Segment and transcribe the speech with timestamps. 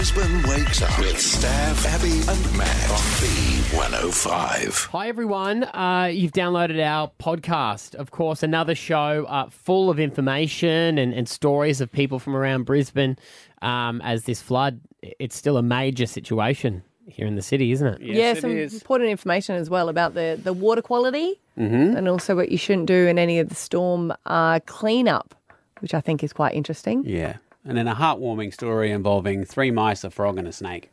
[0.00, 4.86] Brisbane wakes up with Stav, Abby, and Matt on B105.
[4.86, 5.64] Hi, everyone.
[5.64, 7.94] Uh, you've downloaded our podcast.
[7.96, 12.64] Of course, another show uh, full of information and, and stories of people from around
[12.64, 13.18] Brisbane.
[13.60, 18.00] Um, as this flood, it's still a major situation here in the city, isn't it?
[18.00, 22.50] Yes, yeah, some important information as well about the, the water quality and also what
[22.50, 25.34] you shouldn't do in any of the storm uh, cleanup,
[25.80, 27.04] which I think is quite interesting.
[27.04, 27.36] Yeah.
[27.70, 30.90] And then a heartwarming story involving three mice, a frog, and a snake.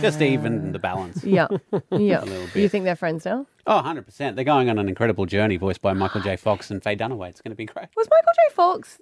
[0.00, 1.22] Just even the balance.
[1.24, 1.46] Yeah,
[1.92, 2.20] yeah.
[2.24, 3.46] little You think they're friends now?
[3.68, 4.34] Oh, 100%.
[4.34, 6.34] They're going on an incredible journey voiced by Michael J.
[6.36, 7.28] Fox and Faye Dunaway.
[7.28, 7.86] It's going to be great.
[7.96, 8.54] Was Michael J.
[8.54, 9.00] Fox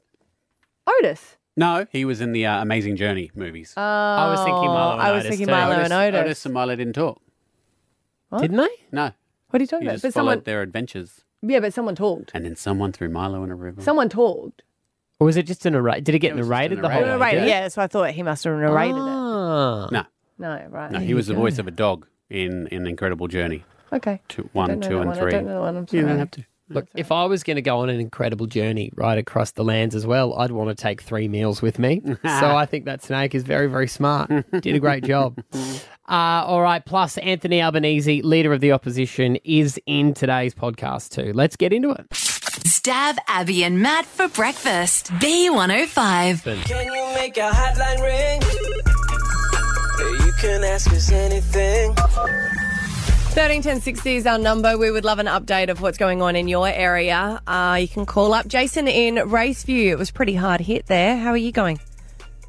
[0.87, 1.37] Otis?
[1.57, 3.73] No, he was in the uh, Amazing Journey movies.
[3.79, 5.53] Oh, I was thinking Milo and I was Otis thinking too.
[5.53, 6.21] Milo Otis, and Otis.
[6.21, 7.23] Otis and Milo didn't talk.
[8.39, 8.69] Didn't they?
[8.93, 9.13] No.
[9.49, 9.95] What are you talking You about?
[9.95, 11.23] just But followed someone, their adventures.
[11.41, 12.33] yeah, but someone talked.
[12.35, 13.81] And then someone threw Milo in a river.
[13.81, 14.65] Someone talked.
[15.19, 16.05] Or was it just a narrate?
[16.05, 17.13] Did it get It was just a narrated the whole narrator.
[17.19, 17.19] way?
[17.19, 17.51] Narrated, did it?
[17.51, 17.69] yeah.
[17.69, 19.01] So I thought he must have narrated it.
[19.01, 19.89] Ah.
[19.91, 20.05] no,
[20.39, 20.91] No, right.
[20.93, 23.65] no, he was the voice of a dog in an Incredible Journey.
[23.93, 24.21] Okay.
[24.29, 25.19] Two, I one, don't know two, that and one.
[25.19, 25.29] three.
[25.29, 25.77] I don't know that one.
[25.77, 26.45] I'm You don't have to.
[26.69, 29.95] Look, if I was going to go on an incredible journey right across the lands
[29.95, 32.03] as well, I'd want to take three meals with me.
[32.25, 34.29] so I think that snake is very, very smart.
[34.51, 35.41] Did a great job.
[36.09, 36.87] Uh, all right.
[36.87, 41.33] Plus, Anthony Albanese, leader of the opposition, is in today's podcast too.
[41.33, 42.07] Let's get into it.
[42.65, 45.13] Stav Abby and Matt for breakfast.
[45.15, 46.65] B105.
[46.65, 48.43] Can you make a hotline ring?
[50.27, 51.95] You can ask us anything.
[53.35, 54.79] Thirteen ten sixty is our number.
[54.79, 57.41] We would love an update of what's going on in your area.
[57.47, 59.89] Uh, you can call up Jason in Raceview.
[59.91, 61.17] It was pretty hard hit there.
[61.19, 61.79] How are you going?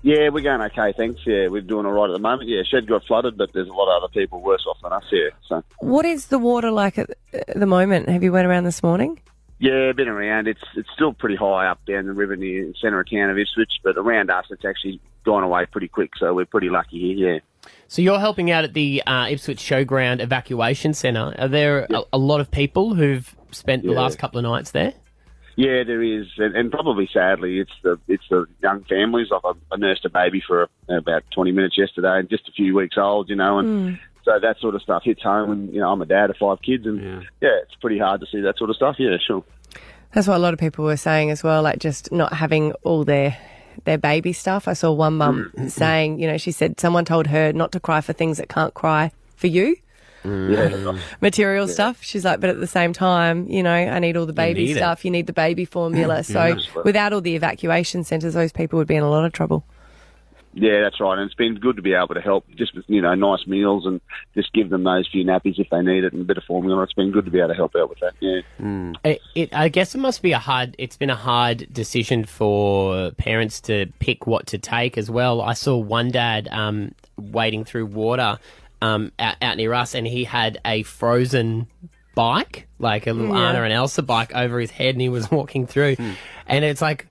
[0.04, 1.20] Yeah, we're going okay, thanks.
[1.26, 2.48] Yeah, we're doing all right at the moment.
[2.50, 5.04] Yeah, shed got flooded, but there's a lot of other people worse off than us
[5.10, 5.32] here.
[5.50, 8.08] So, What is the water like at at the moment?
[8.08, 9.20] Have you went around this morning?
[9.60, 10.48] Yeah, been around.
[10.48, 13.38] It's it's still pretty high up down the river near the centre of town of
[13.38, 16.12] Ipswich, but around us, it's actually gone away pretty quick.
[16.18, 17.34] So we're pretty lucky here.
[17.34, 17.40] Yeah.
[17.88, 21.36] So you're helping out at the uh, Ipswich Showground Evacuation Centre.
[21.38, 24.94] Are there a, a lot of people who've spent the last couple of nights there?
[25.58, 29.30] Yeah, there is, and, and probably sadly, it's the it's the young families.
[29.32, 32.76] Like I, I nursed a baby for about twenty minutes yesterday, and just a few
[32.76, 35.52] weeks old, you know, and so that sort of stuff hits home.
[35.52, 37.22] And you know, I'm a dad of five kids, and Yeah.
[37.42, 38.96] yeah, it's pretty hard to see that sort of stuff.
[39.00, 39.44] Yeah, sure.
[40.14, 43.04] That's what a lot of people were saying as well, like just not having all
[43.04, 43.38] their
[43.86, 44.68] their baby stuff.
[44.68, 45.66] I saw one mum mm.
[45.66, 45.72] Mm.
[45.72, 48.74] saying, you know, she said someone told her not to cry for things that can't
[48.74, 49.78] cry for you.
[50.24, 50.96] Mm.
[50.96, 52.00] Yeah, Material stuff.
[52.02, 54.72] She's like, but at the same time, you know, I need all the baby need
[54.72, 54.78] it.
[54.78, 55.06] stuff.
[55.06, 56.24] You need the baby formula.
[56.24, 59.64] So without all the evacuation centres, those people would be in a lot of trouble.
[60.60, 61.20] Yeah, that's right.
[61.20, 63.86] And it's been good to be able to help just with, you know, nice meals
[63.86, 64.02] and
[64.34, 66.82] just give them those few nappies if they need it and a bit of formula.
[66.82, 68.14] It's been good to be able to help out with that.
[68.20, 68.42] Yeah.
[69.04, 70.76] It, it, I guess it must be a hard.
[70.80, 75.42] It's been a hard decision for parents to pick what to take as well.
[75.42, 78.40] I saw one dad um, wading through water
[78.82, 81.68] um, out, out near us, and he had a frozen
[82.16, 85.68] bike, like a little Anna and Elsa bike, over his head, and he was walking
[85.68, 85.98] through,
[86.48, 87.08] and it's like.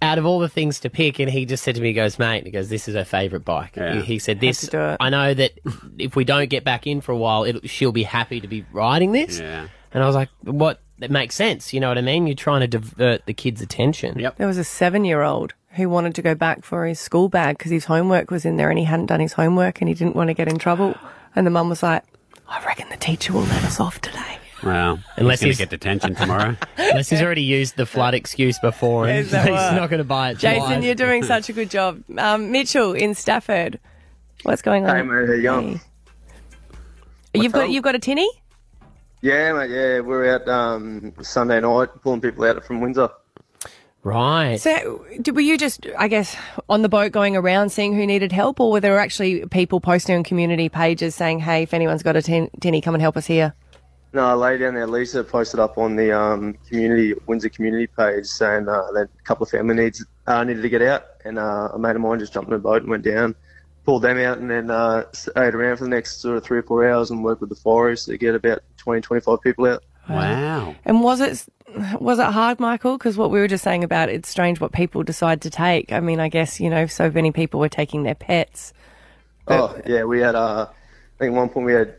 [0.00, 2.18] Out of all the things to pick, and he just said to me, he "Goes,
[2.18, 3.94] mate." He goes, "This is her favourite bike." Yeah.
[3.94, 4.62] He, he said, "This.
[4.62, 4.96] to do it.
[4.98, 5.52] I know that
[5.98, 8.64] if we don't get back in for a while, it, she'll be happy to be
[8.72, 9.68] riding this." Yeah.
[9.94, 10.80] And I was like, what?
[10.98, 11.72] That makes sense.
[11.72, 12.26] You know what I mean?
[12.26, 14.18] You're trying to divert the kid's attention.
[14.18, 14.36] Yep.
[14.36, 17.58] There was a seven year old who wanted to go back for his school bag
[17.58, 20.14] because his homework was in there and he hadn't done his homework and he didn't
[20.14, 20.94] want to get in trouble.
[21.34, 22.04] And the mum was like,
[22.48, 24.38] I reckon the teacher will let us off today.
[24.62, 26.56] Well, Unless unless he's he's- going to get detention tomorrow.
[26.78, 29.74] Unless he's already used the flood excuse before and Is he's what?
[29.74, 30.84] not going to buy it Jason, twice.
[30.84, 32.02] you're doing such a good job.
[32.16, 33.80] Um, Mitchell in Stafford,
[34.44, 34.94] what's going on?
[34.96, 35.80] Hey, mate, how you going?
[37.34, 38.30] You've got you've got a tinny.
[39.20, 43.08] Yeah, mate, yeah, we're out um, Sunday night pulling people out from Windsor.
[44.04, 44.56] Right.
[44.56, 46.36] So, were you just, I guess,
[46.68, 50.16] on the boat going around seeing who needed help, or were there actually people posting
[50.16, 53.26] on community pages saying, "Hey, if anyone's got a tin- tinny, come and help us
[53.26, 53.54] here"?
[54.14, 58.26] No, a lady down there, Lisa, posted up on the um, community Windsor community page
[58.26, 61.70] saying uh, that a couple of family needs uh, needed to get out, and uh,
[61.72, 63.34] a mate of mine just jumped in a boat and went down,
[63.86, 66.62] pulled them out, and then uh, stayed around for the next sort of three or
[66.62, 69.82] four hours and worked with the forest to get about 20, 25 people out.
[70.10, 70.74] wow.
[70.84, 71.46] And was it
[71.98, 72.98] was it hard, Michael?
[72.98, 75.90] Because what we were just saying about it's strange what people decide to take.
[75.90, 78.74] I mean, I guess you know, so many people were taking their pets.
[79.48, 81.96] Oh, yeah, we had, uh, I think at one point we had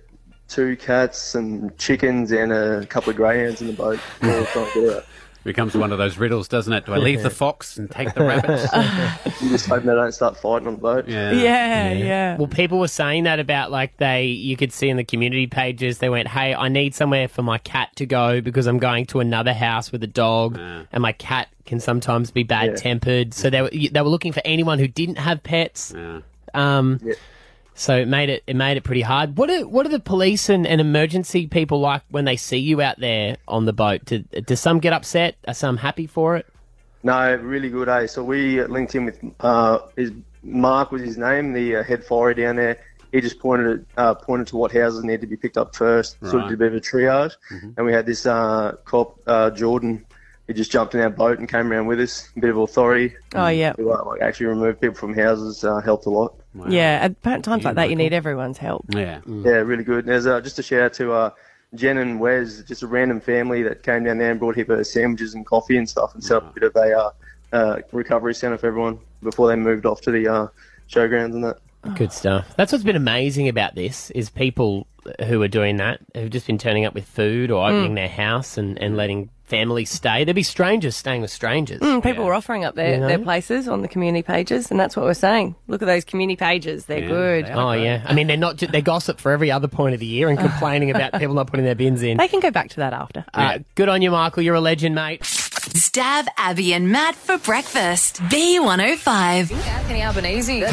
[0.47, 3.99] two cats and chickens and a couple of greyhounds in the boat.
[4.21, 5.03] We were to.
[5.43, 6.85] Becomes one of those riddles, doesn't it?
[6.85, 8.61] Do I leave the fox and take the rabbit?
[9.41, 11.05] You just hope they don't start fighting on the boat.
[11.05, 11.31] yeah.
[11.31, 12.37] Yeah, yeah.
[12.37, 15.97] Well, people were saying that about like they, you could see in the community pages,
[15.97, 19.19] they went, Hey, I need somewhere for my cat to go because I'm going to
[19.19, 23.33] another house with a dog and my cat can sometimes be bad tempered.
[23.33, 25.93] So they were, they were looking for anyone who didn't have pets.
[25.93, 26.21] Yeah.
[26.53, 27.01] Um,
[27.75, 29.37] So it made it it made it pretty hard.
[29.37, 32.81] What are what are the police and, and emergency people like when they see you
[32.81, 34.05] out there on the boat?
[34.05, 35.35] Do, do some get upset?
[35.47, 36.45] Are some happy for it?
[37.01, 38.07] No, really good, eh?
[38.07, 40.11] So we linked in with uh, his
[40.43, 42.79] Mark was his name, the uh, head fire down there.
[43.11, 46.17] He just pointed uh, pointed to what houses need to be picked up first.
[46.21, 49.49] Sort of did a bit of a triage, and we had this uh, cop uh,
[49.51, 50.05] Jordan.
[50.47, 52.29] He just jumped in our boat and came around with us.
[52.35, 53.15] A bit of authority.
[53.33, 53.73] Oh, yeah.
[53.77, 55.63] We, uh, like, actually removed people from houses.
[55.63, 56.35] Uh, helped a lot.
[56.67, 58.85] Yeah, at times like that, you need everyone's help.
[58.89, 59.21] Yeah.
[59.27, 60.05] Yeah, really good.
[60.05, 61.29] There's uh, just a shout out to uh,
[61.75, 64.69] Jen and Wes, just a random family that came down there and brought a heap
[64.69, 67.11] of sandwiches and coffee and stuff, and set up a bit of a uh,
[67.53, 70.47] uh, recovery centre for everyone before they moved off to the uh,
[70.89, 71.57] showgrounds and that.
[71.95, 72.53] Good stuff.
[72.55, 74.87] That's what's been amazing about this is people
[75.27, 77.95] who are doing that who've just been turning up with food or opening Mm.
[77.95, 80.23] their house and, and letting families stay.
[80.23, 81.79] There'd be strangers staying with strangers.
[81.81, 83.07] Mm, people were offering up their, You know?
[83.07, 85.55] their places on the community pages, and that's what we're saying.
[85.67, 87.49] Look at those community pages; they're good.
[87.51, 90.05] Oh yeah, I mean they're not ju- they gossip for every other point of the
[90.05, 92.17] year and complaining about people not putting their bins in.
[92.17, 93.25] They can go back to that after.
[93.33, 94.43] Uh, good on you, Michael.
[94.43, 95.21] You're a legend, mate.
[95.21, 98.17] Stav Abby and Matt for breakfast.
[98.23, 99.51] B105.
[99.51, 100.63] Anthony Albanese.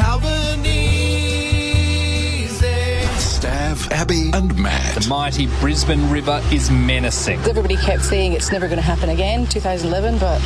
[3.41, 4.97] Stav, Abby, and Matt.
[4.97, 7.41] The mighty Brisbane River is menacing.
[7.45, 10.39] Everybody kept saying it's never going to happen again, 2011, but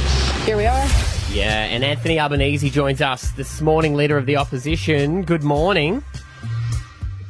[0.45, 0.87] here we are.
[1.29, 5.23] Yeah, and Anthony Albanese joins us this morning, leader of the opposition.
[5.23, 6.05] Good morning.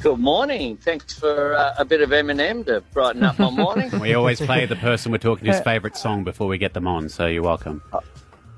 [0.03, 0.77] Good morning.
[0.77, 3.99] Thanks for uh, a bit of Eminem to brighten up my morning.
[4.01, 7.09] We always play the person we're talking to's favourite song before we get them on,
[7.09, 7.81] so you're welcome.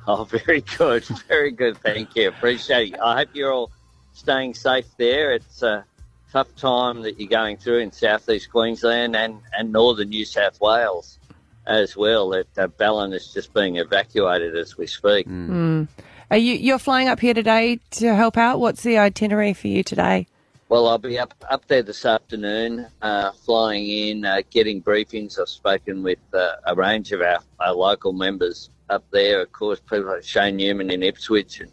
[0.08, 1.04] Oh, very good.
[1.28, 1.78] Very good.
[1.78, 2.28] Thank you.
[2.28, 3.00] Appreciate it.
[3.00, 3.70] I hope you're all
[4.12, 5.32] staying safe there.
[5.34, 5.84] It's a
[6.32, 11.19] tough time that you're going through in southeast Queensland and, and northern New South Wales
[11.67, 12.31] as well.
[12.31, 15.28] That uh, Ballina is just being evacuated as we speak.
[15.28, 15.88] Mm.
[16.31, 18.58] Are you you're flying up here today to help out?
[18.58, 20.26] What's the itinerary for you today?
[20.69, 25.38] Well, I'll be up up there this afternoon, uh, flying in, uh, getting briefings.
[25.38, 29.43] I've spoken with uh, a range of our, our local members up there.
[29.43, 31.70] Of course, people like Shayne Neumann in Ipswich and,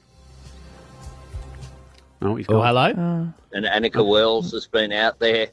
[2.24, 2.88] Oh, he's Oh, hello.
[3.52, 5.48] and Anika Wells has been out there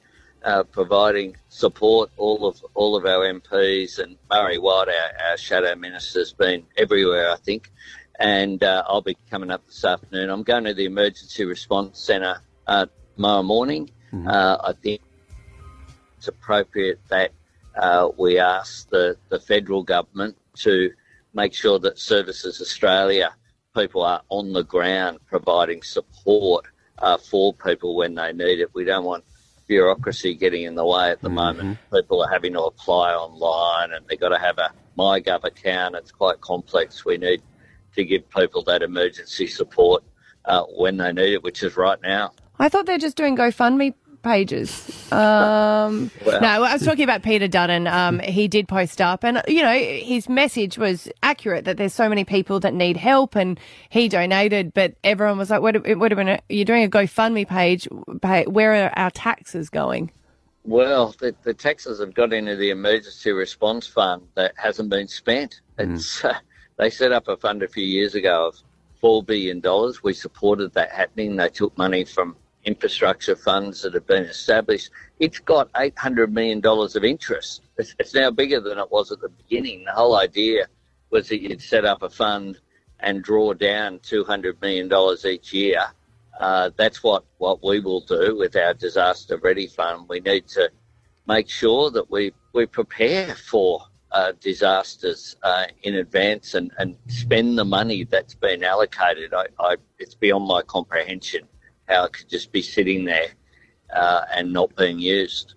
[0.44, 2.10] uh, providing support.
[2.16, 6.64] All of all of our MPs and Murray Watt, our, our shadow minister, has been
[6.76, 7.30] everywhere.
[7.30, 7.70] I think,
[8.20, 10.30] and uh, I'll be coming up this afternoon.
[10.30, 13.90] I'm going to the emergency response centre uh, tomorrow morning.
[14.26, 15.00] Uh, I think
[16.18, 17.32] it's appropriate that
[17.76, 20.92] uh, we ask the, the federal government to
[21.32, 23.32] make sure that Services Australia
[23.80, 26.66] people are on the ground providing support
[26.98, 28.74] uh, for people when they need it.
[28.74, 29.24] We don't want
[29.66, 31.78] bureaucracy getting in the way at the moment.
[31.92, 35.94] People are having to apply online and they've got to have a MyGov account.
[35.94, 37.04] It's quite complex.
[37.04, 37.42] We need
[37.94, 40.02] to give people that emergency support
[40.44, 42.32] uh, when they need it, which is right now.
[42.58, 45.10] I thought they're just doing GoFundMe pages.
[45.12, 47.86] Um, Well- no, I was talking about Peter Dutton.
[47.86, 52.08] Um, he did post up, and you know his message was accurate that there's so
[52.08, 53.58] many people that need help, and
[53.88, 54.72] he donated.
[54.74, 57.88] But everyone was like, "Wait, a- wait a minute, you're doing a GoFundMe page.
[58.48, 60.10] Where are our taxes going?"
[60.64, 65.62] Well, the, the taxes have got into the emergency response fund that hasn't been spent.
[65.78, 66.34] It's uh,
[66.76, 68.56] they set up a fund a few years ago of
[69.00, 70.02] four billion dollars.
[70.02, 71.36] We supported that happening.
[71.36, 74.90] They took money from infrastructure funds that have been established.
[75.18, 77.62] It's got eight hundred million dollars of interest.
[77.78, 79.84] It's, it's now bigger than it was at the beginning.
[79.84, 80.66] The whole idea
[81.10, 82.58] was that you'd set up a fund
[83.00, 85.82] and draw down two hundred million dollars each year.
[86.38, 90.06] Uh, that's what, what we will do with our disaster ready fund.
[90.08, 90.70] We need to
[91.28, 97.58] make sure that we, we prepare for uh, disasters uh, in advance and, and spend
[97.58, 99.34] the money that's been allocated.
[99.34, 101.46] I, I, it's beyond my comprehension
[101.90, 103.28] how it could just be sitting there
[103.94, 105.54] uh, and not being used.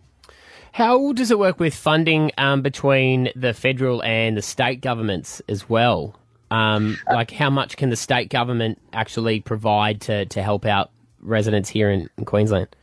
[0.73, 5.69] How does it work with funding um, between the federal and the state governments as
[5.69, 6.19] well?
[6.49, 11.69] Um, like, how much can the state government actually provide to, to help out residents
[11.69, 12.75] here in, in Queensland?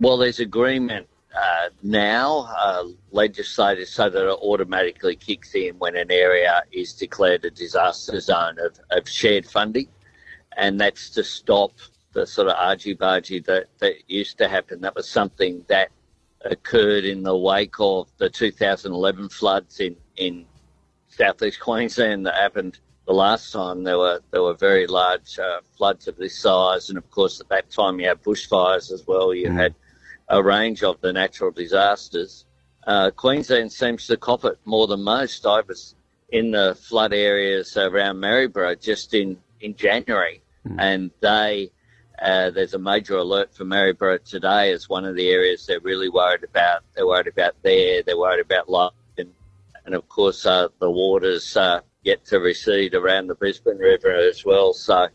[0.00, 6.10] Well, there's agreement uh, now, uh, legislated so that it automatically kicks in when an
[6.10, 9.88] area is declared a disaster zone of, of shared funding.
[10.56, 11.72] And that's to stop
[12.16, 14.80] the sort of argy-bargy that, that used to happen.
[14.80, 15.90] That was something that
[16.40, 20.46] occurred in the wake of the 2011 floods in, in
[21.08, 23.84] southeast Queensland that happened the last time.
[23.84, 27.50] There were there were very large uh, floods of this size, and of course at
[27.50, 29.34] that time you had bushfires as well.
[29.34, 29.74] You had
[30.28, 32.46] a range of the natural disasters.
[32.86, 35.44] Uh, Queensland seems to cop it more than most.
[35.44, 35.94] I was
[36.30, 40.40] in the flood areas around Maryborough just in in January,
[40.78, 41.70] and they
[42.20, 46.08] Uh, there's a major alert for Maryborough today as one of the areas they're really
[46.08, 46.82] worried about.
[46.94, 48.02] They're worried about there.
[48.02, 49.34] They're worried about London,
[49.84, 54.44] and of course uh, the waters uh, yet to recede around the Brisbane River as
[54.44, 54.72] well.
[54.72, 55.08] So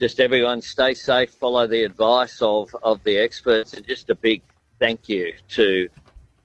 [0.00, 4.40] just everyone stay safe, follow the advice of, of the experts, and just a big
[4.78, 5.88] thank you to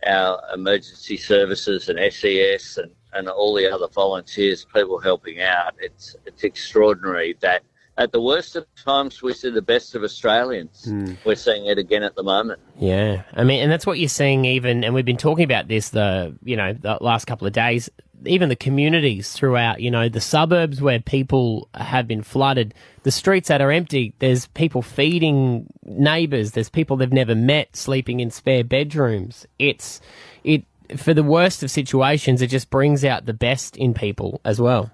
[0.06, 5.74] our emergency services and SES and, and all the other volunteers, people helping out.
[5.80, 7.64] It's it's extraordinary that
[7.98, 10.86] at the worst of times we see the best of Australians.
[10.86, 11.14] Hmm.
[11.24, 12.60] We're seeing it again at the moment.
[12.78, 14.46] Yeah, I mean, and that's what you're seeing.
[14.46, 17.90] Even, and we've been talking about this the you know the last couple of days.
[18.26, 22.74] Even the communities throughout, you know, the suburbs where people have been flooded,
[23.04, 24.14] the streets that are empty.
[24.18, 26.52] There's people feeding neighbours.
[26.52, 29.46] There's people they've never met sleeping in spare bedrooms.
[29.60, 30.02] It's
[30.44, 30.64] it
[30.98, 32.42] for the worst of situations.
[32.42, 34.92] It just brings out the best in people as well.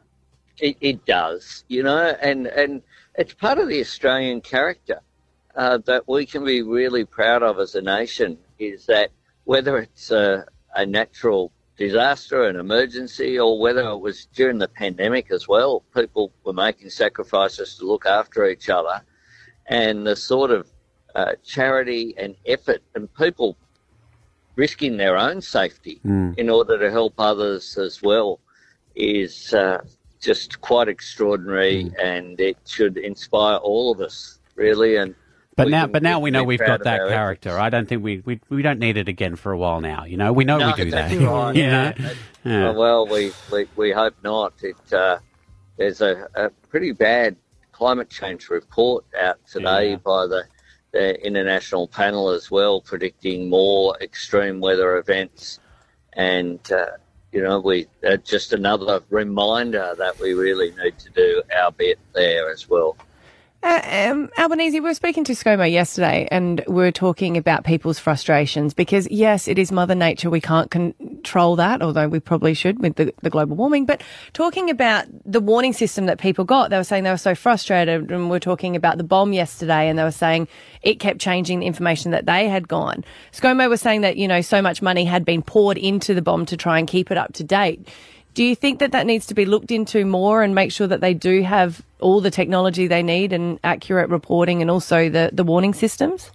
[0.61, 2.83] It, it does, you know, and, and
[3.15, 4.99] it's part of the Australian character
[5.55, 9.09] uh, that we can be really proud of as a nation is that
[9.45, 15.31] whether it's a, a natural disaster, an emergency, or whether it was during the pandemic
[15.31, 19.01] as well, people were making sacrifices to look after each other.
[19.65, 20.67] And the sort of
[21.15, 23.57] uh, charity and effort and people
[24.55, 26.37] risking their own safety Mm.
[26.37, 28.39] in order to help others as well
[28.95, 29.79] is uh,
[30.21, 35.15] just quite extraordinary and it should inspire all of us really and
[35.55, 37.59] But now, can but now we know we've got that character.
[37.59, 40.05] I don't think we, we we don't need it again for a while now.
[40.05, 41.11] You know, we know No, we do that.
[41.11, 41.55] right.
[41.55, 41.93] you know,
[42.45, 42.71] Yeah.
[42.71, 44.53] well, we, we, we hope not.
[44.63, 45.17] It uh,
[45.77, 47.35] there's a, a pretty bad
[47.71, 49.95] climate change report out today Yeah.
[49.97, 50.43] by the,
[50.91, 55.59] the international panel as well, predicting more extreme weather events,
[56.13, 56.85] and uh,
[57.31, 61.99] you know we uh, just another reminder that we really need to do our bit
[62.13, 62.97] there as well.
[63.63, 67.99] Uh, um, Albanese, we were speaking to ScoMo yesterday and we were talking about people's
[67.99, 70.31] frustrations because, yes, it is Mother Nature.
[70.31, 73.85] We can't control that, although we probably should with the, the global warming.
[73.85, 74.01] But
[74.33, 78.11] talking about the warning system that people got, they were saying they were so frustrated.
[78.11, 80.47] And we are talking about the BOM yesterday and they were saying
[80.81, 83.05] it kept changing the information that they had gone.
[83.31, 86.47] ScoMo was saying that, you know, so much money had been poured into the BOM
[86.47, 87.87] to try and keep it up to date.
[88.33, 91.01] Do you think that that needs to be looked into more and make sure that
[91.01, 95.43] they do have all the technology they need and accurate reporting and also the, the
[95.43, 96.31] warning systems?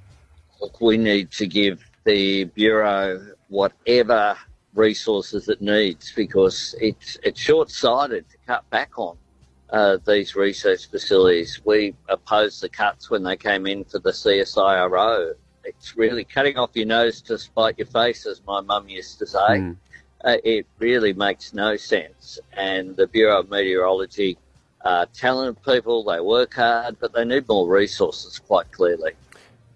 [0.60, 4.36] Look, we need to give the Bureau whatever
[4.74, 9.16] resources it needs because it's, it's short sighted to cut back on
[9.70, 11.60] uh, these research facilities.
[11.64, 15.32] We opposed the cuts when they came in for the CSIRO.
[15.64, 19.26] It's really cutting off your nose to spite your face, as my mum used to
[19.26, 19.38] say.
[20.26, 22.40] Uh, it really makes no sense.
[22.52, 24.36] And the Bureau of Meteorology
[24.84, 29.12] are talented people, they work hard, but they need more resources, quite clearly.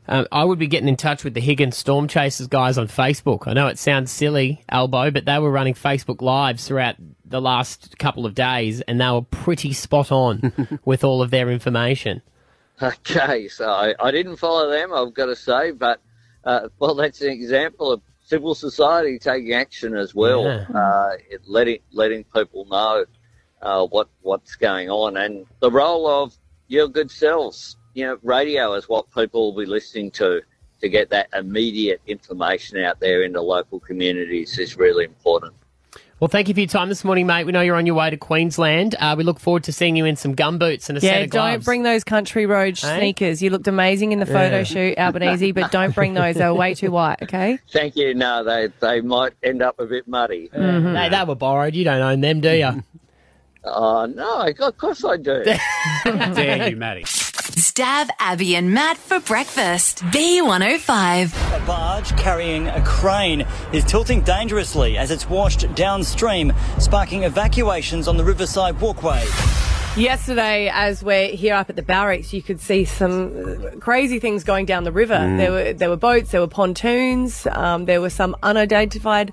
[0.08, 3.46] Um, I would be getting in touch with the Higgins Storm Chasers guys on Facebook.
[3.46, 7.96] I know it sounds silly, Albo, but they were running Facebook Lives throughout the last
[7.98, 12.22] couple of days, and they were pretty spot on with all of their information.
[12.82, 16.00] Okay, so I, I didn't follow them, I've got to say, but
[16.42, 20.66] uh, well, that's an example of civil society taking action as well, Yeah.
[20.82, 23.04] uh, it letting letting people know
[23.60, 26.34] uh, what what's going on, and the role of
[26.68, 27.76] your good selves.
[27.94, 30.42] You know, radio is what people will be listening to
[30.80, 35.52] to get that immediate information out there into local communities is really important.
[36.20, 37.44] Well, thank you for your time this morning, mate.
[37.44, 38.94] We know you're on your way to Queensland.
[39.00, 41.30] Uh, we look forward to seeing you in some gum boots and a set of
[41.30, 41.54] gloves.
[41.54, 42.98] don't bring those country road Eh?
[42.98, 43.42] sneakers.
[43.42, 44.62] You looked amazing in the photo Yeah.
[44.64, 46.34] shoot, Albanese, but don't bring those.
[46.34, 47.58] They were way too white, okay?
[47.72, 48.12] Thank you.
[48.14, 50.50] No, they they might end up a bit muddy.
[50.54, 50.94] Mm-hmm.
[50.94, 51.74] Hey, they were borrowed.
[51.74, 52.84] You don't own them, do you?
[53.62, 55.44] Oh no, of course I do.
[56.04, 56.76] Dare you,
[57.60, 57.82] Maddie?
[57.82, 60.02] Stav Abby and Matt for breakfast.
[60.04, 61.62] B105.
[61.62, 68.16] A barge carrying a crane is tilting dangerously as it's washed downstream, sparking evacuations on
[68.16, 69.24] the riverside walkway.
[69.96, 74.44] Yesterday, as we're here up at the barracks, you could see some uh, crazy things
[74.44, 75.14] going down the river.
[75.14, 75.36] Mm.
[75.38, 79.32] There were there were boats, there were pontoons, um, there were some unidentified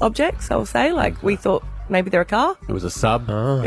[0.00, 0.50] objects.
[0.50, 2.56] I'll say, like we thought maybe they're a car.
[2.68, 3.28] It was a sub.
[3.28, 3.62] Oh.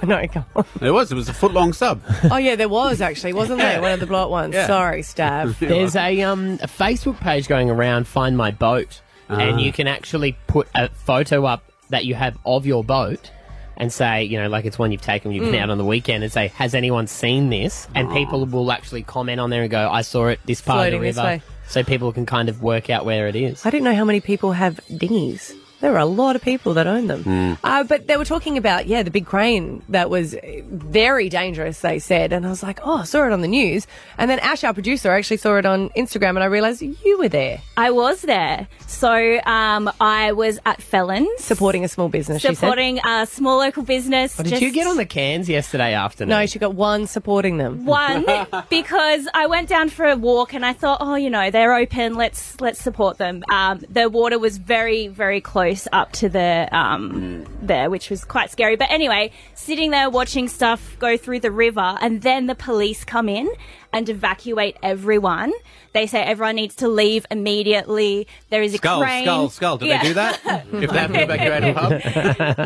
[0.02, 0.64] no, come on.
[0.80, 1.12] It was.
[1.12, 2.00] It was a foot long sub.
[2.30, 3.80] Oh yeah, there was actually, wasn't there?
[3.80, 4.54] One of the block ones.
[4.54, 4.66] Yeah.
[4.66, 5.58] Sorry, Stav.
[5.60, 9.58] There's a um a Facebook page going around, Find My Boat, and Ah.
[9.58, 13.30] you can actually put a photo up that you have of your boat.
[13.78, 15.64] And say, you know, like it's one you've taken you've been Mm.
[15.64, 17.86] out on the weekend, and say, has anyone seen this?
[17.94, 20.94] And people will actually comment on there and go, I saw it this part Floating
[21.06, 23.66] of the river, so people can kind of work out where it is.
[23.66, 25.52] I don't know how many people have dinghies.
[25.86, 27.22] There are a lot of people that own them.
[27.22, 27.52] Hmm.
[27.62, 32.00] Uh, but they were talking about, yeah, the big crane that was very dangerous, they
[32.00, 32.32] said.
[32.32, 33.86] And I was like, oh, I saw it on the news.
[34.18, 37.28] And then Ash, our producer, actually saw it on Instagram and I realised you were
[37.28, 37.60] there.
[37.76, 38.66] I was there.
[38.88, 41.28] So um, I was at Felons.
[41.44, 42.56] Supporting a small business, she said.
[42.56, 44.40] Supporting a small local business.
[44.40, 46.30] Oh, did just- you get on the cans yesterday afternoon?
[46.30, 47.84] No, she got one supporting them.
[47.84, 48.26] One
[48.70, 52.14] because I went down for a walk and I thought, oh, you know, they're open.
[52.14, 53.44] Let's let's support them.
[53.52, 58.50] Um, the water was very very close up to the um, there, which was quite
[58.50, 58.76] scary.
[58.76, 63.28] But anyway, sitting there watching stuff go through the river, and then the police come
[63.28, 63.48] in
[63.92, 65.52] and evacuate everyone.
[65.96, 68.26] They say everyone needs to leave immediately.
[68.50, 69.24] There is a Skull, crane.
[69.24, 69.78] skull, skull.
[69.78, 70.02] Do Yeah.
[70.02, 70.40] they do that?
[70.72, 71.92] if they have to evacuate a pub?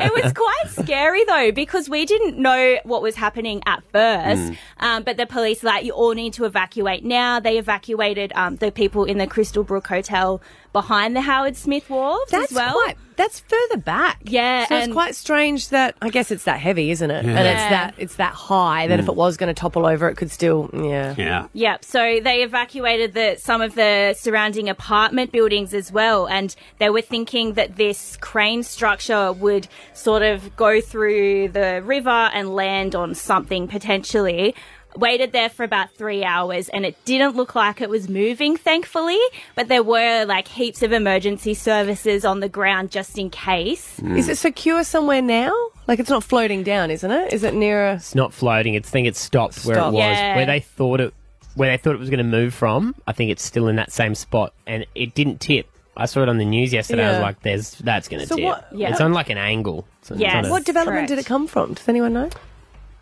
[0.03, 4.43] it was quite scary though because we didn't know what was happening at first.
[4.53, 4.57] Mm.
[4.81, 7.39] Um, but the police were like, you all need to evacuate now.
[7.41, 10.41] They evacuated um, the people in the Crystalbrook Hotel
[10.73, 12.73] behind the Howard Smith Wharves That's as well.
[12.73, 14.19] quite, that's further back.
[14.25, 17.25] Yeah, So and it's quite strange that, I guess it's that heavy, isn't it?
[17.25, 17.31] Yeah.
[17.31, 19.11] And it's that, it's that high that if Mm.
[19.11, 21.15] it was going to topple over, it could still, yeah.
[21.19, 21.47] Yeah.
[21.53, 21.85] Yep.
[21.85, 27.03] So they evacuated the some of the surrounding apartment buildings as well, and they were
[27.03, 33.15] thinking that this crane structure would sort of go through the river and land on
[33.15, 34.55] something potentially.
[34.97, 39.19] Waited there for about three hours and it didn't look like it was moving, thankfully,
[39.55, 43.97] but there were like heaps of emergency services on the ground just in case.
[44.01, 44.17] Hmm.
[44.17, 45.53] Is it secure somewhere now?
[45.87, 47.33] Like it's not floating down, isn't it?
[47.33, 47.95] Is it near a.
[47.95, 48.75] It's not floating.
[48.75, 50.37] It's I think it's stopped where it was, Yeah.
[50.37, 51.15] where they thought it,
[51.55, 52.95] where they thought it was going to move from.
[53.07, 55.67] I think it's still in that same spot, and it didn't tip.
[55.97, 57.05] I saw it on the news yesterday.
[57.07, 58.91] I was like, "There's that's going to So tip." what- yeah.
[58.91, 59.87] It's on like an angle.
[60.03, 61.75] So it's on a- What development did it come from?
[61.75, 62.31] Does anyone know?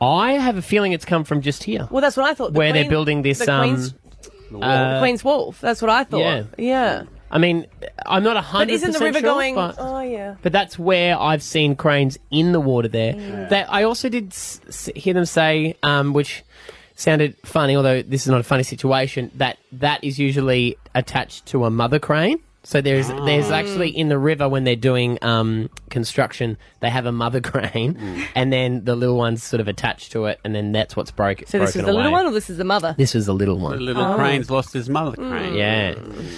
[0.01, 2.53] I have a feeling it's come from just here, Well, that's what I thought.
[2.53, 3.39] The where they're building this.
[3.41, 3.95] the um, Queen's,
[4.63, 5.61] uh, Queen's Wharf.
[5.61, 6.21] That's what I thought.
[6.21, 6.45] yeah.
[6.57, 7.03] Yeah.
[7.31, 7.67] I mean,
[8.07, 8.73] I'm not a But hundred.
[8.75, 9.55] isn't the river sure, going.
[9.55, 10.37] But, Oh, yeah.
[10.41, 13.13] but that's where I've seen cranes in the water there.
[13.51, 16.43] That I also did s- s- hear them say, um, which
[16.95, 19.31] sounded funny, although this is not a funny situation.
[19.35, 22.39] That that is usually attached to a mother crane.
[22.69, 27.13] So there's there's actually in the river when they're doing um, construction, they have a
[27.13, 30.95] mother crane, and then the little one's sort of attached to it, and then that's
[30.95, 31.47] what's broken.
[31.47, 32.95] So this is the little one or this is the mother?
[32.99, 33.77] This is the little one.
[33.79, 34.17] The little Oh.
[34.17, 35.55] crane's lost his mother crane.
[35.55, 35.95] Yeah.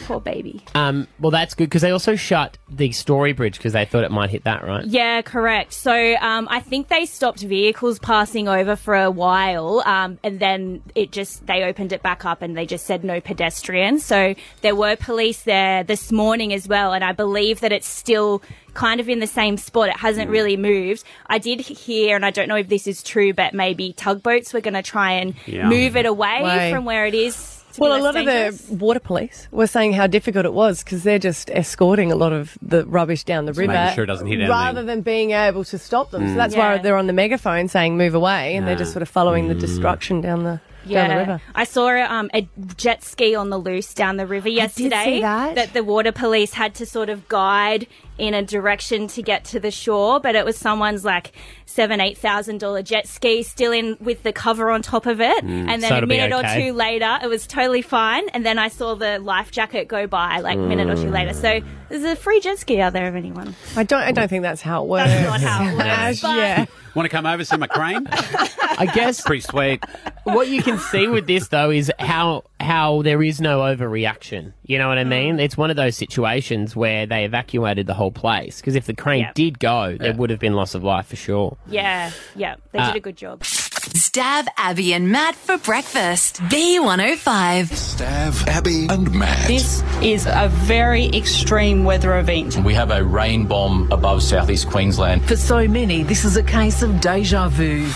[0.06, 0.62] Poor baby.
[0.76, 4.12] Um, well, that's good because they also shut the Story Bridge because they thought it
[4.12, 4.84] might hit that, right?
[4.86, 5.72] Yeah, correct.
[5.72, 10.80] So um, I think they stopped vehicles passing over for a while, um, and then
[10.94, 14.04] it just they opened it back up and they just said no pedestrians.
[14.04, 18.42] So there were police there this morning as well, and I believe that it's still
[18.74, 19.88] kind of in the same spot.
[19.88, 20.32] It hasn't Mm.
[20.32, 21.02] really moved.
[21.26, 24.60] I did hear, and I don't know if this is true, but maybe tugboats were
[24.60, 25.66] going to try and Yeah.
[25.68, 26.70] move it away Way.
[26.72, 27.56] from where it is.
[27.78, 28.68] Well, a lot dangerous.
[28.68, 32.16] of the water police were saying how difficult it was because they're just escorting a
[32.16, 34.50] lot of the rubbish down the Just river, sure it doesn't hit anything.
[34.50, 36.22] rather than being able to stop them.
[36.24, 36.28] Mm.
[36.30, 39.08] So that's why they're on the megaphone saying "move away," and they're just sort of
[39.08, 39.60] following the Mm.
[39.60, 41.42] destruction down the Yeah, down the river.
[41.54, 45.04] I saw um, a jet ski on the loose down the river yesterday.
[45.04, 45.72] see that.
[45.72, 47.86] the water police had to sort of guide
[48.18, 51.32] in a direction to get to the shore, but it was someone's like
[51.64, 55.44] seven, eight thousand dollar jet ski still in with the cover on top of it,
[55.44, 56.66] Mm, and so then a minute okay.
[56.66, 58.28] or two later, it was totally fine.
[58.30, 61.32] And then I saw the life jacket go by like a minute or two later.
[61.32, 63.54] So there's a free jet ski out there if anyone.
[63.76, 64.02] I don't.
[64.02, 65.08] I don't think that's how it works.
[65.10, 65.76] That's not how it
[66.08, 66.20] works.
[66.20, 66.66] But- yeah.
[66.94, 68.08] Want to come over see my crane?
[68.10, 69.84] I guess pretty sweet.
[70.24, 74.52] what you can see with this though is how how there is no overreaction.
[74.64, 75.40] You know what I mean?
[75.40, 79.20] It's one of those situations where they evacuated the whole place because if the crane
[79.22, 79.34] Yep.
[79.34, 81.56] did go, there would have been loss of life for sure.
[81.68, 83.40] Yeah, yeah, they Uh, did a good job.
[83.42, 86.40] Stav Abby and Matt for breakfast.
[86.42, 87.70] B105.
[87.70, 89.48] Stav, Abby, and Matt.
[89.48, 92.56] This is a very extreme weather event.
[92.64, 95.24] We have a rain bomb above southeast Queensland.
[95.26, 97.88] For so many, this is a case of deja vu.